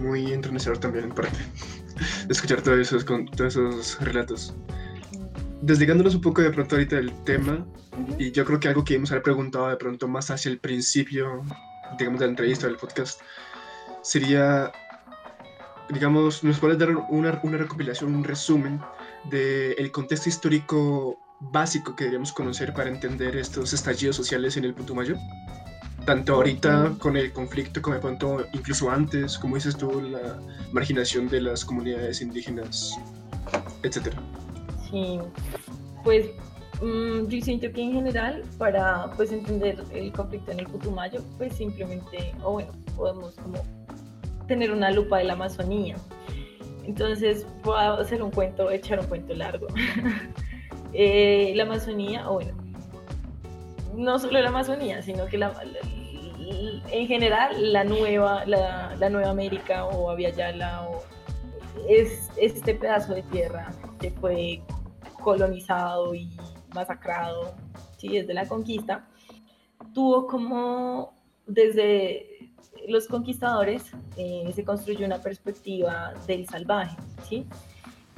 [0.00, 1.38] Muy entrenecedor también en parte.
[2.30, 4.54] Escuchar todos esos, todos esos relatos
[5.62, 7.64] desligándonos un poco de pronto ahorita del tema,
[8.18, 11.42] y yo creo que algo que hemos haber preguntado de pronto más hacia el principio,
[11.98, 13.20] digamos, de la entrevista del podcast,
[14.02, 14.72] sería,
[15.88, 18.80] digamos, ¿nos puedes dar una, una recopilación, un resumen
[19.30, 25.16] del contexto histórico básico que deberíamos conocer para entender estos estallidos sociales en el Putumayo?
[26.04, 30.40] Tanto ahorita con el conflicto como de pronto incluso antes, como dices tú, la
[30.72, 32.90] marginación de las comunidades indígenas,
[33.84, 34.20] etcétera.
[34.92, 35.18] Sí,
[36.04, 36.26] pues
[36.82, 41.54] mm, yo siento que en general para pues entender el conflicto en el Putumayo, pues
[41.54, 43.56] simplemente, o bueno, podemos como
[44.46, 45.96] tener una lupa de la Amazonía.
[46.84, 49.66] Entonces puedo hacer un cuento, echar un cuento largo.
[50.94, 52.52] Eh, la Amazonía, o bueno,
[53.96, 55.50] no solo la Amazonía, sino que la,
[56.90, 61.02] en general la nueva, la, la nueva América o Aviala o
[61.88, 64.60] es este pedazo de tierra que fue
[65.22, 66.36] colonizado y
[66.74, 67.54] masacrado
[67.96, 68.08] ¿sí?
[68.08, 69.08] desde la conquista,
[69.94, 71.14] tuvo como
[71.46, 72.52] desde
[72.88, 73.84] los conquistadores
[74.16, 76.96] eh, se construyó una perspectiva del salvaje,
[77.28, 77.46] ¿sí?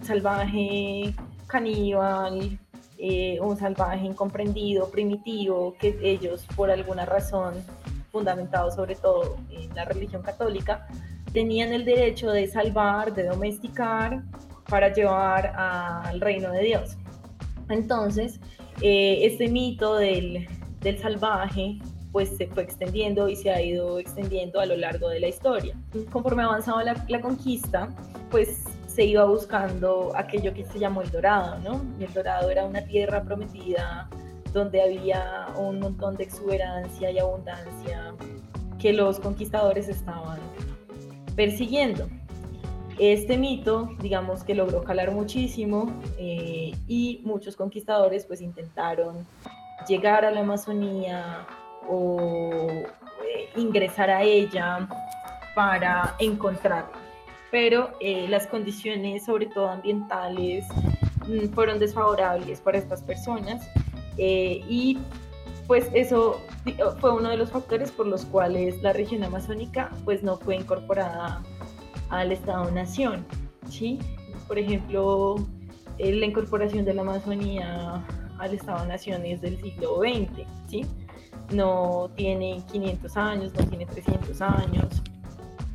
[0.03, 1.15] salvaje
[1.47, 2.59] caníbal,
[2.99, 7.55] eh, un salvaje incomprendido, primitivo, que ellos por alguna razón
[8.11, 10.87] fundamentado sobre todo en la religión católica,
[11.33, 14.23] tenían el derecho de salvar, de domesticar,
[14.69, 16.97] para llevar al reino de Dios.
[17.69, 18.41] Entonces,
[18.81, 20.47] eh, este mito del,
[20.81, 21.79] del salvaje
[22.15, 25.77] pues se fue extendiendo y se ha ido extendiendo a lo largo de la historia.
[26.13, 27.89] Conforme avanzaba la, la, conquista,
[28.31, 31.85] pues se iba buscando aquello que se llamó el Dorado, ¿no?
[31.99, 34.09] El Dorado era una tierra prometida
[34.53, 38.15] donde había un montón de exuberancia y abundancia
[38.79, 40.39] que los conquistadores estaban
[41.35, 42.09] persiguiendo.
[42.99, 49.27] Este mito, digamos que logró calar muchísimo eh, y muchos conquistadores pues intentaron
[49.89, 51.45] llegar a la Amazonía
[51.89, 54.89] o eh, ingresar a ella
[55.57, 56.89] para encontrarla.
[57.51, 60.65] Pero eh, las condiciones, sobre todo ambientales,
[61.27, 63.69] mm, fueron desfavorables para estas personas
[64.17, 64.97] y
[65.67, 66.41] pues eso
[67.01, 71.43] fue uno de los factores por los cuales la región amazónica pues no fue incorporada
[72.11, 73.25] al Estado-Nación,
[73.69, 73.99] ¿sí?
[74.47, 75.37] Por ejemplo,
[75.99, 78.05] eh, la incorporación de la Amazonía
[78.39, 80.87] al Estado-Nación es del siglo XX, ¿sí?
[81.51, 85.03] No tiene 500 años, no tiene 300 años,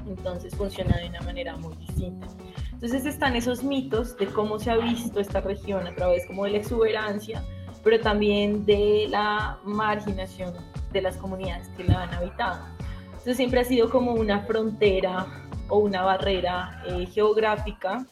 [0.07, 2.27] entonces funciona de una manera muy distinta.
[2.73, 6.51] Entonces están esos mitos de cómo se ha visto esta región a través como de
[6.51, 7.43] la exuberancia,
[7.83, 10.53] pero también de la marginación
[10.91, 12.65] de las comunidades que la han habitado.
[13.05, 15.27] Entonces siempre ha sido como una frontera
[15.69, 18.05] o una barrera eh, geográfica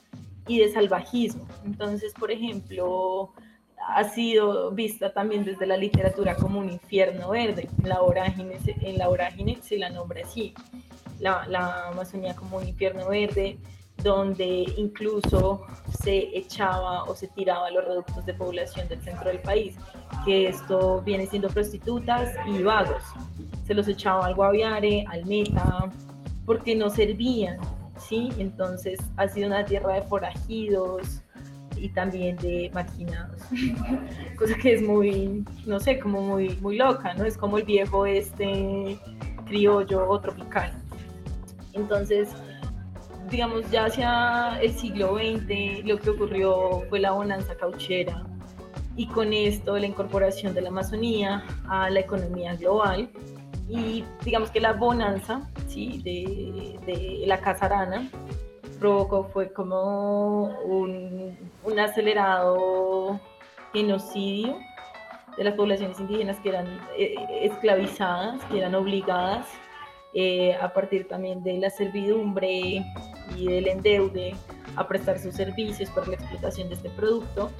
[0.47, 1.47] y de salvajismo.
[1.65, 3.33] Entonces, por ejemplo,
[3.87, 7.69] ha sido vista también desde la literatura como un infierno verde.
[7.83, 7.99] La
[8.81, 10.53] en la vorágine se la nombra así,
[11.19, 13.57] la, la Amazonía como un infierno verde,
[14.03, 15.65] donde incluso
[16.01, 19.75] se echaba o se tiraba los reductos de población del centro del país,
[20.25, 23.03] que esto viene siendo prostitutas y vagos.
[23.65, 25.91] Se los echaba al Guaviare, al Meta,
[26.47, 27.59] porque no servían,
[27.99, 28.29] ¿sí?
[28.39, 31.21] Entonces ha sido una tierra de forajidos
[31.75, 33.39] y también de marginados,
[34.39, 37.25] cosa que es muy, no sé, como muy, muy loca, ¿no?
[37.25, 38.97] Es como el viejo este
[39.45, 40.71] criollo o tropical.
[41.73, 42.29] Entonces,
[43.29, 48.25] digamos, ya hacia el siglo XX lo que ocurrió fue la bonanza cauchera
[48.95, 53.09] y con esto la incorporación de la Amazonía a la economía global
[53.69, 56.01] y digamos que la bonanza ¿sí?
[56.03, 58.09] de, de la casarana
[58.79, 61.37] provocó fue como un,
[61.79, 63.19] acelerado
[63.73, 64.57] genocidio
[65.37, 66.65] de las poblaciones indígenas que eran
[66.97, 69.45] eh, esclavizadas, que eran obligadas
[70.13, 72.83] eh, a partir también de la servidumbre
[73.35, 74.33] y del endeude
[74.75, 77.51] a prestar sus servicios para la explotación de este producto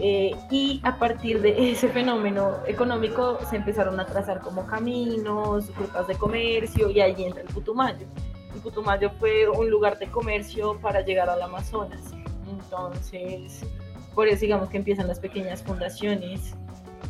[0.00, 6.06] eh, y a partir de ese fenómeno económico se empezaron a trazar como caminos, rutas
[6.06, 8.06] de comercio y ahí entra el Putumayo.
[8.54, 12.12] El Putumayo fue un lugar de comercio para llegar al Amazonas.
[12.48, 13.64] Entonces,
[14.14, 16.54] por eso digamos que empiezan las pequeñas fundaciones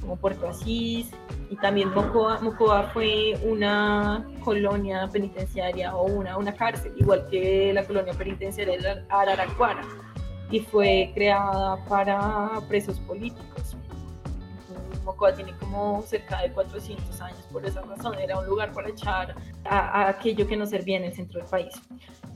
[0.00, 1.10] como Puerto Asís
[1.50, 2.40] y también Mocoa.
[2.40, 9.04] Mocoa fue una colonia penitenciaria o una, una cárcel, igual que la colonia penitenciaria de
[9.10, 9.82] Araraquara
[10.50, 13.76] y fue creada para presos políticos.
[15.04, 19.34] Mocoa tiene como cerca de 400 años por esa razón, era un lugar para echar
[19.64, 21.72] a, aquello que no servía en el centro del país.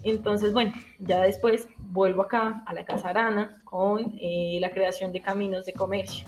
[0.05, 5.21] Entonces, bueno, ya después vuelvo acá a la Casa Arana con eh, la creación de
[5.21, 6.27] caminos de comercio.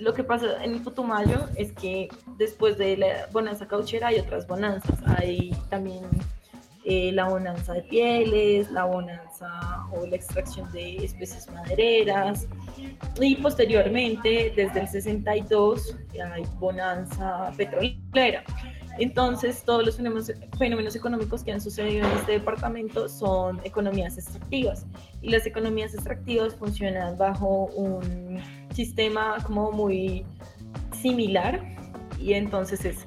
[0.00, 4.98] Lo que pasa en Putumayo es que después de la bonanza cauchera hay otras bonanzas,
[5.18, 6.04] hay también
[6.90, 9.50] eh, la bonanza de pieles, la bonanza
[9.92, 12.48] o la extracción de especies madereras
[13.20, 15.96] y posteriormente desde el 62
[16.34, 18.42] hay bonanza petrolera.
[18.98, 24.86] Entonces, todos los fenómenos, fenómenos, económicos que han sucedido en este departamento son economías extractivas.
[25.20, 28.40] Y las economías extractivas funcionan bajo un
[28.72, 30.24] sistema como muy
[31.02, 31.60] similar.
[32.18, 33.06] Y entonces es,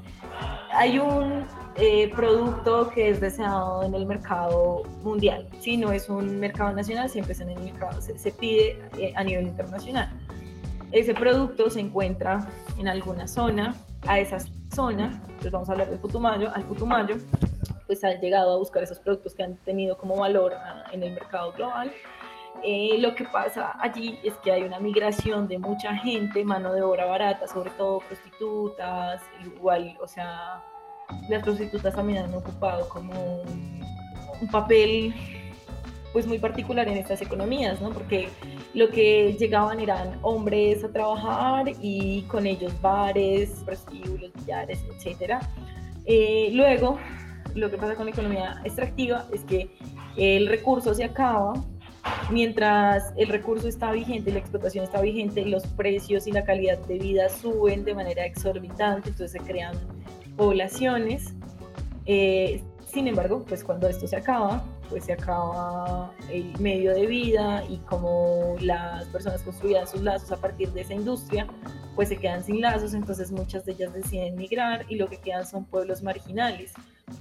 [0.72, 5.48] hay un eh, producto que es deseado en el mercado mundial.
[5.60, 9.23] Si no es un mercado nacional, siempre es en el mercado, se, pide eh, a
[9.23, 10.10] nivel internacional.
[10.91, 13.75] Ese producto se encuentra en alguna zona,
[14.08, 14.39] a esa
[14.73, 17.15] zona, pues vamos a hablar del Putumayo, al Putumayo,
[17.87, 21.13] pues han llegado a buscar esos productos que han tenido como valor ah, en el
[21.13, 21.91] mercado global.
[22.63, 26.81] Eh, lo que pasa allí es que hay una migración de mucha gente, mano de
[26.81, 30.62] obra barata, sobre todo prostitutas, igual, o sea,
[31.29, 33.81] las prostitutas también han ocupado como un,
[34.51, 35.13] papel
[36.13, 37.91] pues muy particular en estas economías, ¿no?
[37.91, 38.27] Porque
[38.73, 45.39] lo que llegaban eran hombres a trabajar y con ellos bares, prostíbulos, billares, etcétera.
[46.05, 46.97] Eh, luego,
[47.53, 49.69] lo que pasa con la economía extractiva es que
[50.17, 51.53] el recurso se acaba
[52.31, 56.97] mientras el recurso está vigente, la explotación está vigente, los precios y la calidad de
[56.97, 59.75] vida suben de manera exorbitante, entonces se crean
[60.42, 61.35] poblaciones.
[62.08, 67.63] Eh, sin embargo, pues cuando esto se acaba, pues se acaba el medio de vida
[67.69, 71.46] y como las personas construían sus lazos a partir de esa industria,
[71.96, 75.46] pues se quedan sin lazos, entonces muchas de ellas deciden migrar y lo que quedan
[75.46, 76.73] son pueblos marginales,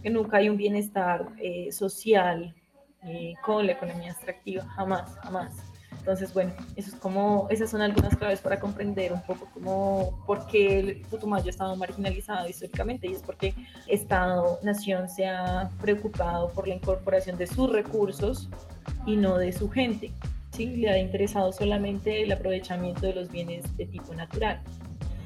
[0.03, 2.55] que nunca hay un bienestar eh, social
[3.03, 5.70] eh, con la economía extractiva, jamás, jamás.
[6.01, 10.47] Entonces, bueno, eso es como, esas son algunas claves para comprender un poco cómo, por
[10.47, 13.55] qué el Putumayo ha estado marginalizado históricamente y es porque
[13.87, 18.49] Estado-Nación se ha preocupado por la incorporación de sus recursos
[19.05, 20.11] y no de su gente.
[20.53, 20.67] ¿sí?
[20.77, 24.63] Le ha interesado solamente el aprovechamiento de los bienes de tipo natural.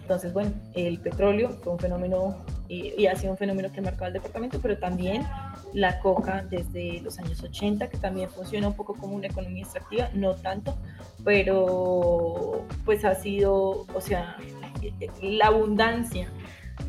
[0.02, 4.06] Entonces, bueno, el petróleo fue un fenómeno y, ha sido un fenómeno que ha marcado
[4.06, 5.26] el departamento, pero también
[5.72, 10.08] la coca desde los años 80, que también funciona un poco como una economía extractiva,
[10.14, 10.76] no tanto,
[11.24, 14.36] pero pues ha sido, o sea,
[15.20, 16.28] la abundancia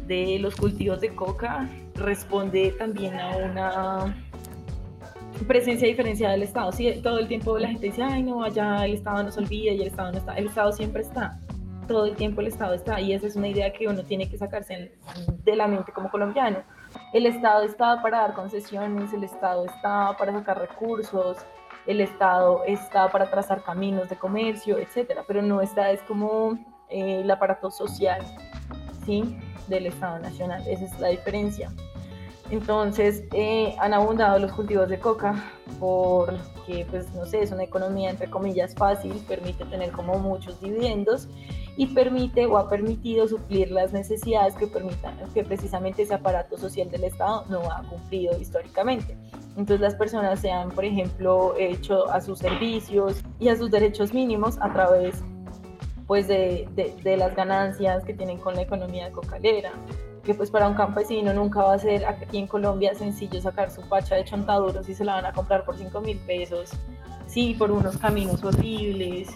[0.07, 4.25] de los cultivos de coca responde también a una
[5.47, 6.71] presencia diferenciada del Estado.
[6.71, 9.81] Sí, todo el tiempo la gente dice, ay no, allá el Estado nos olvida y
[9.81, 10.33] el Estado no está.
[10.35, 11.39] El Estado siempre está
[11.87, 14.37] todo el tiempo el Estado está, y esa es una idea que uno tiene que
[14.37, 14.91] sacarse
[15.43, 16.59] de la mente como colombiano.
[17.13, 21.37] El Estado está para dar concesiones, el Estado está para sacar recursos,
[21.85, 26.53] el Estado está para trazar caminos de comercio, etcétera, pero no está, es como
[26.89, 28.21] eh, el aparato social,
[29.05, 29.37] ¿sí?
[29.67, 31.71] Del Estado Nacional, esa es la diferencia.
[32.51, 35.43] Entonces, eh, han abundado los cultivos de coca
[35.79, 41.27] porque, pues, no sé, es una economía, entre comillas, fácil, permite tener como muchos dividendos
[41.77, 46.89] y permite o ha permitido suplir las necesidades que permitan que precisamente ese aparato social
[46.89, 49.17] del Estado no ha cumplido históricamente.
[49.51, 54.13] Entonces las personas se han, por ejemplo, hecho a sus servicios y a sus derechos
[54.13, 55.21] mínimos a través
[56.07, 59.71] pues de, de, las ganancias que tienen con la economía cocalera,
[60.23, 63.81] que pues para un campesino nunca va a ser aquí en Colombia sencillo sacar su
[63.89, 66.71] pacha de chontaduros y se la van a comprar por 5 mil pesos,
[67.25, 69.29] sí, por unos caminos horribles,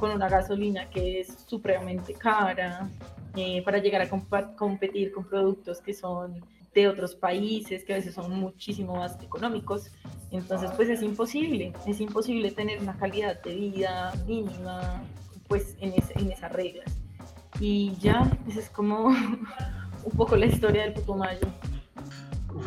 [0.00, 2.90] con una gasolina que es supremamente cara,
[3.36, 4.08] eh, para llegar a
[4.56, 6.40] competir con productos que son
[6.74, 9.90] de otros países, que a veces son muchísimo más económicos.
[10.30, 15.02] Entonces, pues es imposible, es imposible tener una calidad de vida mínima,
[15.48, 16.92] pues en, en esas reglas.
[17.60, 19.06] Y ya, pues es como
[20.04, 21.46] un poco la historia del Putumayo.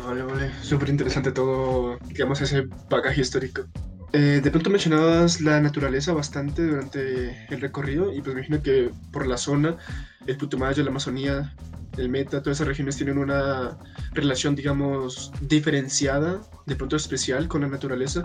[0.06, 3.64] Vale, vale, súper interesante todo, digamos, ese bagaje histórico.
[4.16, 8.92] Eh, de pronto mencionabas la naturaleza bastante durante el recorrido y pues me imagino que
[9.10, 9.76] por la zona,
[10.28, 11.52] el Putumayo, la Amazonía,
[11.96, 13.76] el Meta, todas esas regiones tienen una
[14.12, 18.24] relación, digamos, diferenciada, de pronto especial con la naturaleza.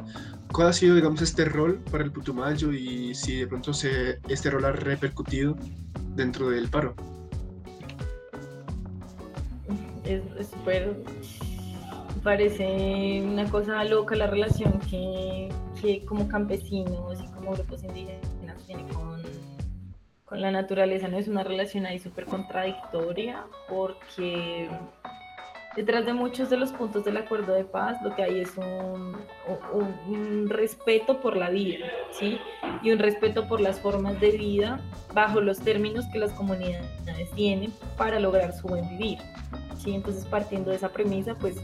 [0.52, 4.52] ¿Cuál ha sido, digamos, este rol para el Putumayo y si de pronto se, este
[4.52, 5.58] rol ha repercutido
[6.16, 6.94] dentro del paro?
[10.06, 10.22] Es
[10.52, 10.96] súper
[12.20, 15.50] parece una cosa loca la relación que,
[15.82, 18.22] que como campesinos y como grupos indígenas
[18.66, 19.22] tienen con,
[20.26, 21.08] con la naturaleza.
[21.08, 24.70] No es una relación ahí súper contradictoria porque
[25.76, 29.18] detrás de muchos de los puntos del acuerdo de paz lo que hay es un,
[30.08, 32.40] un, respeto por la vida, ¿sí?
[32.84, 34.82] Y un respeto por las formas de vida
[35.14, 39.20] bajo los términos que las comunidades tienen para lograr su buen vivir,
[39.78, 39.94] ¿sí?
[39.94, 41.56] Entonces, partiendo de esa premisa, pues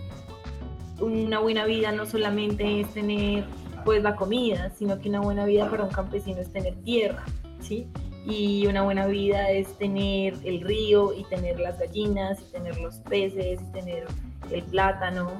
[0.99, 3.45] una buena vida no solamente es tener
[3.83, 7.23] pues la comida, sino que una buena vida para un campesino es tener tierra,
[7.59, 7.87] ¿sí?
[8.25, 12.95] Y una buena vida es tener el río y tener las gallinas y tener los
[12.97, 14.07] peces y tener
[14.51, 15.31] el plátano.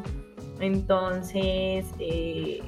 [0.60, 2.62] Entonces, eh,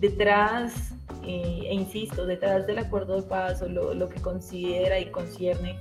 [0.00, 0.92] detrás,
[1.24, 5.76] eh, e insisto, detrás del acuerdo de paz o lo, lo que considera y concierne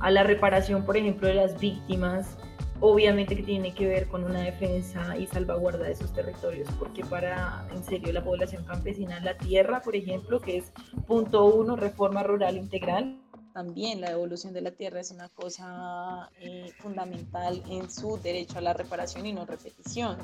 [0.00, 2.38] a la reparación, por ejemplo, de las víctimas,
[2.82, 7.64] obviamente que tiene que ver con una defensa y salvaguarda de sus territorios, porque para,
[7.72, 10.72] en serio, la población campesina, la tierra, por ejemplo, que es
[11.06, 13.20] punto uno, reforma rural integral,
[13.54, 18.62] también la devolución de la tierra es una cosa eh, fundamental en su derecho a
[18.62, 20.16] la reparación y no repetición.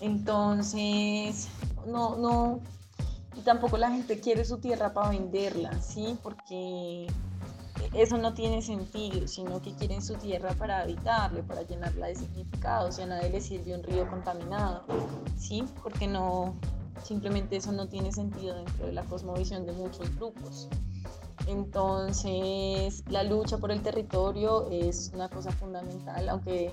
[0.00, 1.48] Entonces,
[1.86, 2.62] no, no,
[3.36, 6.18] y tampoco la gente quiere su tierra para venderla, ¿sí?
[6.20, 7.06] Porque
[7.94, 12.88] eso no tiene sentido, sino que quieren su tierra para habitarle, para llenarla de significado,
[12.88, 14.84] o sea, a nadie le sirve un río contaminado,
[15.38, 15.64] ¿sí?
[15.82, 16.54] Porque no,
[17.02, 20.68] simplemente eso no tiene sentido dentro de la cosmovisión de muchos grupos.
[21.46, 26.72] Entonces, la lucha por el territorio es una cosa fundamental, aunque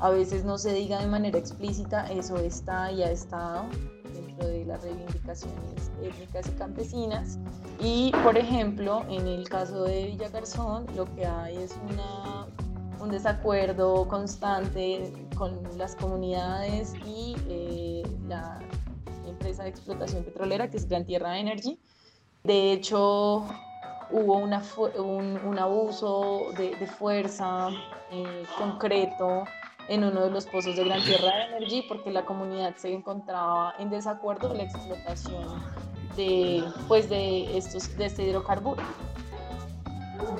[0.00, 3.64] a veces no se diga de manera explícita, eso está y ha estado
[4.14, 7.38] dentro de las reivindicaciones étnicas y campesinas.
[7.80, 12.46] Y, por ejemplo, en el caso de Villa Garzón, lo que hay es una,
[13.00, 18.58] un desacuerdo constante con las comunidades y eh, la
[19.26, 21.78] empresa de explotación petrolera, que es Gran Tierra Energy.
[22.42, 23.46] De hecho,
[24.10, 24.62] hubo una,
[24.98, 27.68] un, un, abuso de, de fuerza
[28.10, 29.44] eh, concreto
[29.88, 33.90] en uno de los pozos de Gran Tierra Energy porque la comunidad se encontraba en
[33.90, 35.62] desacuerdo con la explotación
[36.16, 38.82] de, pues de, estos, de este hidrocarburo.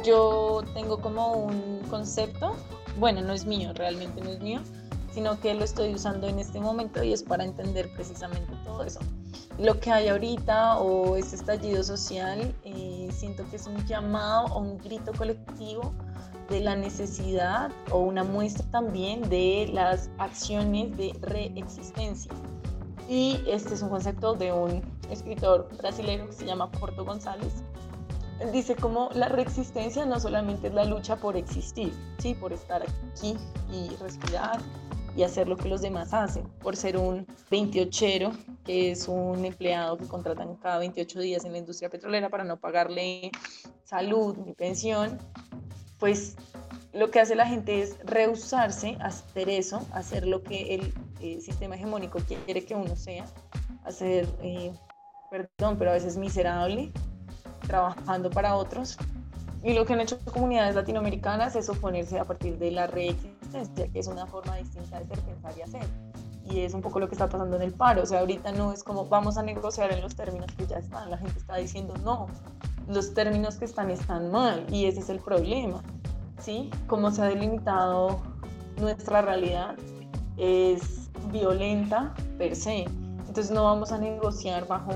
[0.04, 2.56] Yo tengo como un concepto,
[2.98, 4.60] bueno, no es mío, realmente no es mío,
[5.12, 9.00] sino que lo estoy usando en este momento y es para entender precisamente todo eso.
[9.59, 14.59] Lo que hay ahorita o este estallido social, eh, siento que es un llamado o
[14.59, 15.94] un grito colectivo
[16.50, 22.32] de la necesidad o una muestra también de las acciones de reexistencia.
[23.09, 27.62] Y este es un concepto de un escritor brasileño que se llama Porto González.
[28.40, 32.34] Él dice como la reexistencia no solamente es la lucha por existir, ¿sí?
[32.34, 33.36] por estar aquí
[33.70, 34.59] y respirar
[35.16, 38.32] y hacer lo que los demás hacen, por ser un 28ero,
[38.64, 42.58] que es un empleado que contratan cada 28 días en la industria petrolera para no
[42.58, 43.30] pagarle
[43.84, 45.18] salud ni pensión,
[45.98, 46.36] pues
[46.92, 51.40] lo que hace la gente es rehusarse a hacer eso, hacer lo que el eh,
[51.40, 53.24] sistema hegemónico quiere que uno sea,
[53.84, 54.72] hacer, eh,
[55.30, 56.92] perdón, pero a veces miserable,
[57.66, 58.96] trabajando para otros.
[59.62, 62.86] Y lo que han hecho comunidades latinoamericanas es oponerse a partir de la
[63.55, 65.86] reexistencia, que es una forma distinta de ser, pensar y hacer.
[66.50, 68.02] Y es un poco lo que está pasando en el paro.
[68.02, 71.11] O sea, ahorita no es como vamos a negociar en los términos que ya están.
[71.11, 72.26] La gente está diciendo no,
[72.86, 75.82] los términos que están están mal y ese es el problema.
[76.38, 76.70] ¿sí?
[76.86, 78.20] Como se ha delimitado
[78.78, 79.76] nuestra realidad
[80.36, 82.84] es violenta per se.
[83.26, 84.92] Entonces no vamos a negociar bajo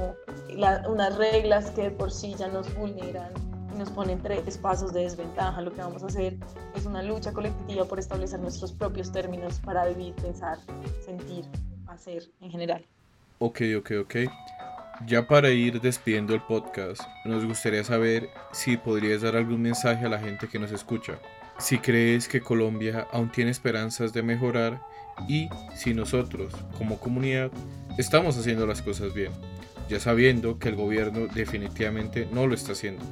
[0.89, 3.33] unas reglas que por sí ya nos vulneran
[3.79, 5.61] nos ponen tres pasos de desventaja.
[5.63, 6.37] Lo que vamos a hacer
[6.75, 10.59] es una lucha colectiva por establecer nuestros propios términos para vivir, pensar,
[11.05, 11.45] sentir,
[11.87, 12.85] hacer en general.
[13.39, 14.17] Ok, ok, ok.
[15.07, 20.09] Ya para ir despidiendo el podcast, nos gustaría saber si podrías dar algún mensaje a
[20.09, 21.21] la gente que nos escucha.
[21.59, 24.81] Si crees que Colombia aún tiene esperanzas de mejorar
[25.29, 27.53] y si nosotros, como comunidad,
[27.97, 29.33] estamos haciendo las cosas bien,
[29.89, 33.05] ya sabiendo que el gobierno definitivamente no lo está haciendo.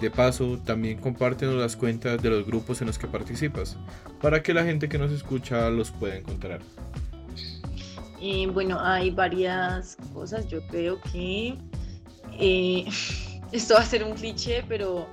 [0.00, 3.76] De paso, también compártenos las cuentas de los grupos en los que participas,
[4.20, 6.60] para que la gente que nos escucha los pueda encontrar.
[8.20, 10.48] Eh, bueno, hay varias cosas.
[10.48, 11.56] Yo creo que
[12.38, 12.84] eh,
[13.52, 15.08] esto va a ser un cliché, pero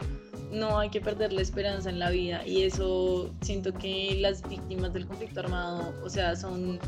[0.51, 2.45] no hay que perder la esperanza en la vida.
[2.45, 6.79] Y eso siento que las víctimas del conflicto armado, o sea, son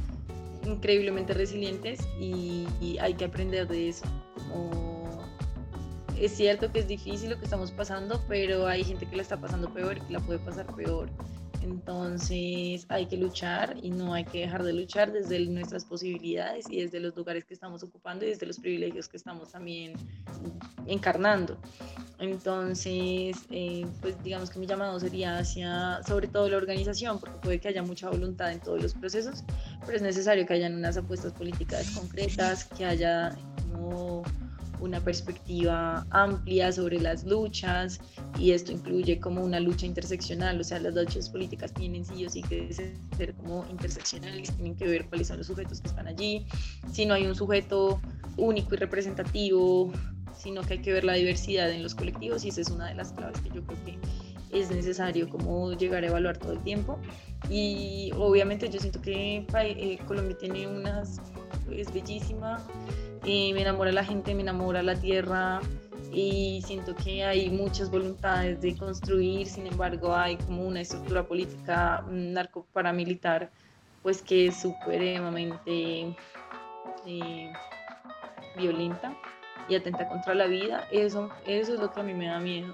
[0.66, 2.66] increíblemente resilientes y,
[3.00, 4.06] hay que aprender de eso.
[6.20, 9.40] Es cierto que es difícil lo que estamos pasando, pero hay gente que la está
[9.40, 11.10] pasando peor y que la puede pasar peor.
[11.64, 16.82] Entonces hay que luchar y no hay que dejar de luchar desde nuestras posibilidades y
[16.82, 19.94] desde los lugares que estamos ocupando y desde los privilegios que estamos también
[20.86, 21.58] encarnando.
[22.20, 27.60] Entonces, eh, pues digamos que mi llamado sería hacia sobre todo la organización, porque puede
[27.60, 29.44] que haya mucha voluntad en todos los procesos,
[29.86, 33.36] pero es necesario que hayan unas apuestas políticas concretas, que haya
[33.72, 34.24] como
[34.80, 38.00] una perspectiva amplia sobre las luchas
[38.40, 42.30] y esto incluye como una lucha interseccional, o sea, las luchas políticas tienen sí o
[42.30, 46.46] sí que ser como interseccionales, tienen que ver cuáles son los sujetos que están allí,
[46.92, 48.02] si no hay un sujeto
[48.38, 49.92] único y representativo,
[50.38, 52.96] sino que hay que ver la diversidad en los colectivos y esa es una de
[52.96, 53.98] las claves que yo creo que
[54.52, 57.00] es necesario como llegar a evaluar todo el tiempo.
[57.50, 61.20] Y obviamente yo siento que eh, Colombia tiene unas
[61.72, 62.66] es bellísima
[63.24, 65.60] me enamora la gente, me enamora la tierra
[66.12, 72.04] y siento que hay muchas voluntades de construir, sin embargo hay como una estructura política
[72.10, 73.52] narco-paramilitar
[74.04, 76.16] pues que es supremamente
[77.06, 77.52] eh,
[78.56, 79.16] violenta
[79.68, 82.74] y atenta contra la vida, eso, eso es lo que a mí me da miedo.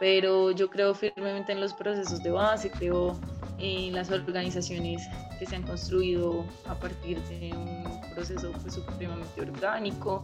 [0.00, 3.16] Pero yo creo firmemente en los procesos de base, creo
[3.58, 5.02] en las organizaciones
[5.38, 10.22] que se han construido a partir de un proceso pues, supremamente orgánico.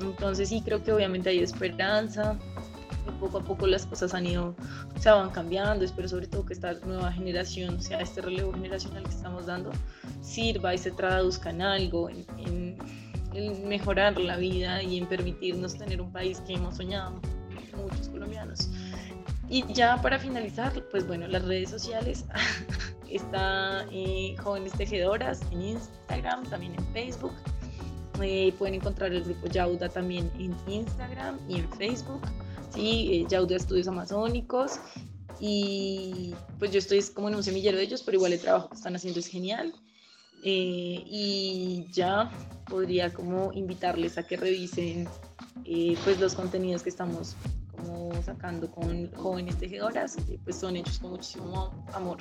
[0.00, 2.38] Entonces sí creo que obviamente hay esperanza,
[3.18, 4.54] poco a poco las cosas han ido,
[4.98, 9.02] se van cambiando, espero sobre todo que esta nueva generación, o sea, este relevo generacional
[9.02, 9.70] que estamos dando,
[10.22, 12.78] sirva y se traduzca en algo, en,
[13.34, 17.20] en mejorar la vida y en permitirnos tener un país que hemos soñado
[17.76, 18.68] muchos colombianos.
[19.50, 22.24] Y ya para finalizar, pues bueno, las redes sociales.
[23.10, 27.32] Está eh, Jóvenes Tejedoras en Instagram, también en Facebook.
[28.22, 32.20] Eh, pueden encontrar el grupo Yauda también en Instagram y en Facebook.
[32.72, 34.78] Sí, Yauda Estudios Amazónicos.
[35.40, 38.76] Y pues yo estoy como en un semillero de ellos, pero igual el trabajo que
[38.76, 39.74] están haciendo es genial.
[40.44, 42.30] y ya
[42.66, 45.08] podría como invitarles a que revisen
[46.04, 47.34] pues los contenidos que estamos
[48.24, 52.18] sacando con jóvenes tejedoras, pues son hechos con muchísimo amor.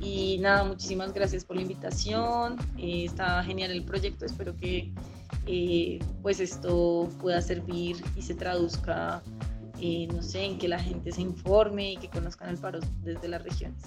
[0.00, 2.56] Y nada, muchísimas gracias por la invitación.
[2.76, 4.24] Eh, está genial el proyecto.
[4.24, 4.92] Espero que
[5.46, 9.22] eh, pues esto pueda servir y se traduzca,
[9.80, 13.28] eh, no sé, en que la gente se informe y que conozcan el paro desde
[13.28, 13.82] las regiones.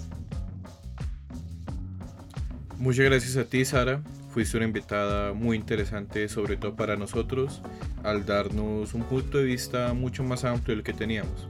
[2.78, 4.02] Muchas gracias a ti, Sara.
[4.32, 7.62] Fuiste una invitada muy interesante, sobre todo para nosotros,
[8.04, 11.48] al darnos un punto de vista mucho más amplio del que teníamos.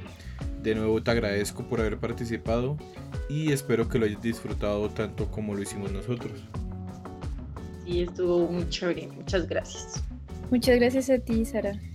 [0.64, 2.78] De nuevo te agradezco por haber participado
[3.30, 6.34] y espero que lo hayas disfrutado tanto como lo hicimos nosotros.
[7.86, 9.08] Sí, estuvo muy chévere.
[9.16, 10.04] Muchas gracias.
[10.50, 11.80] Muchas gracias a ti, Sara.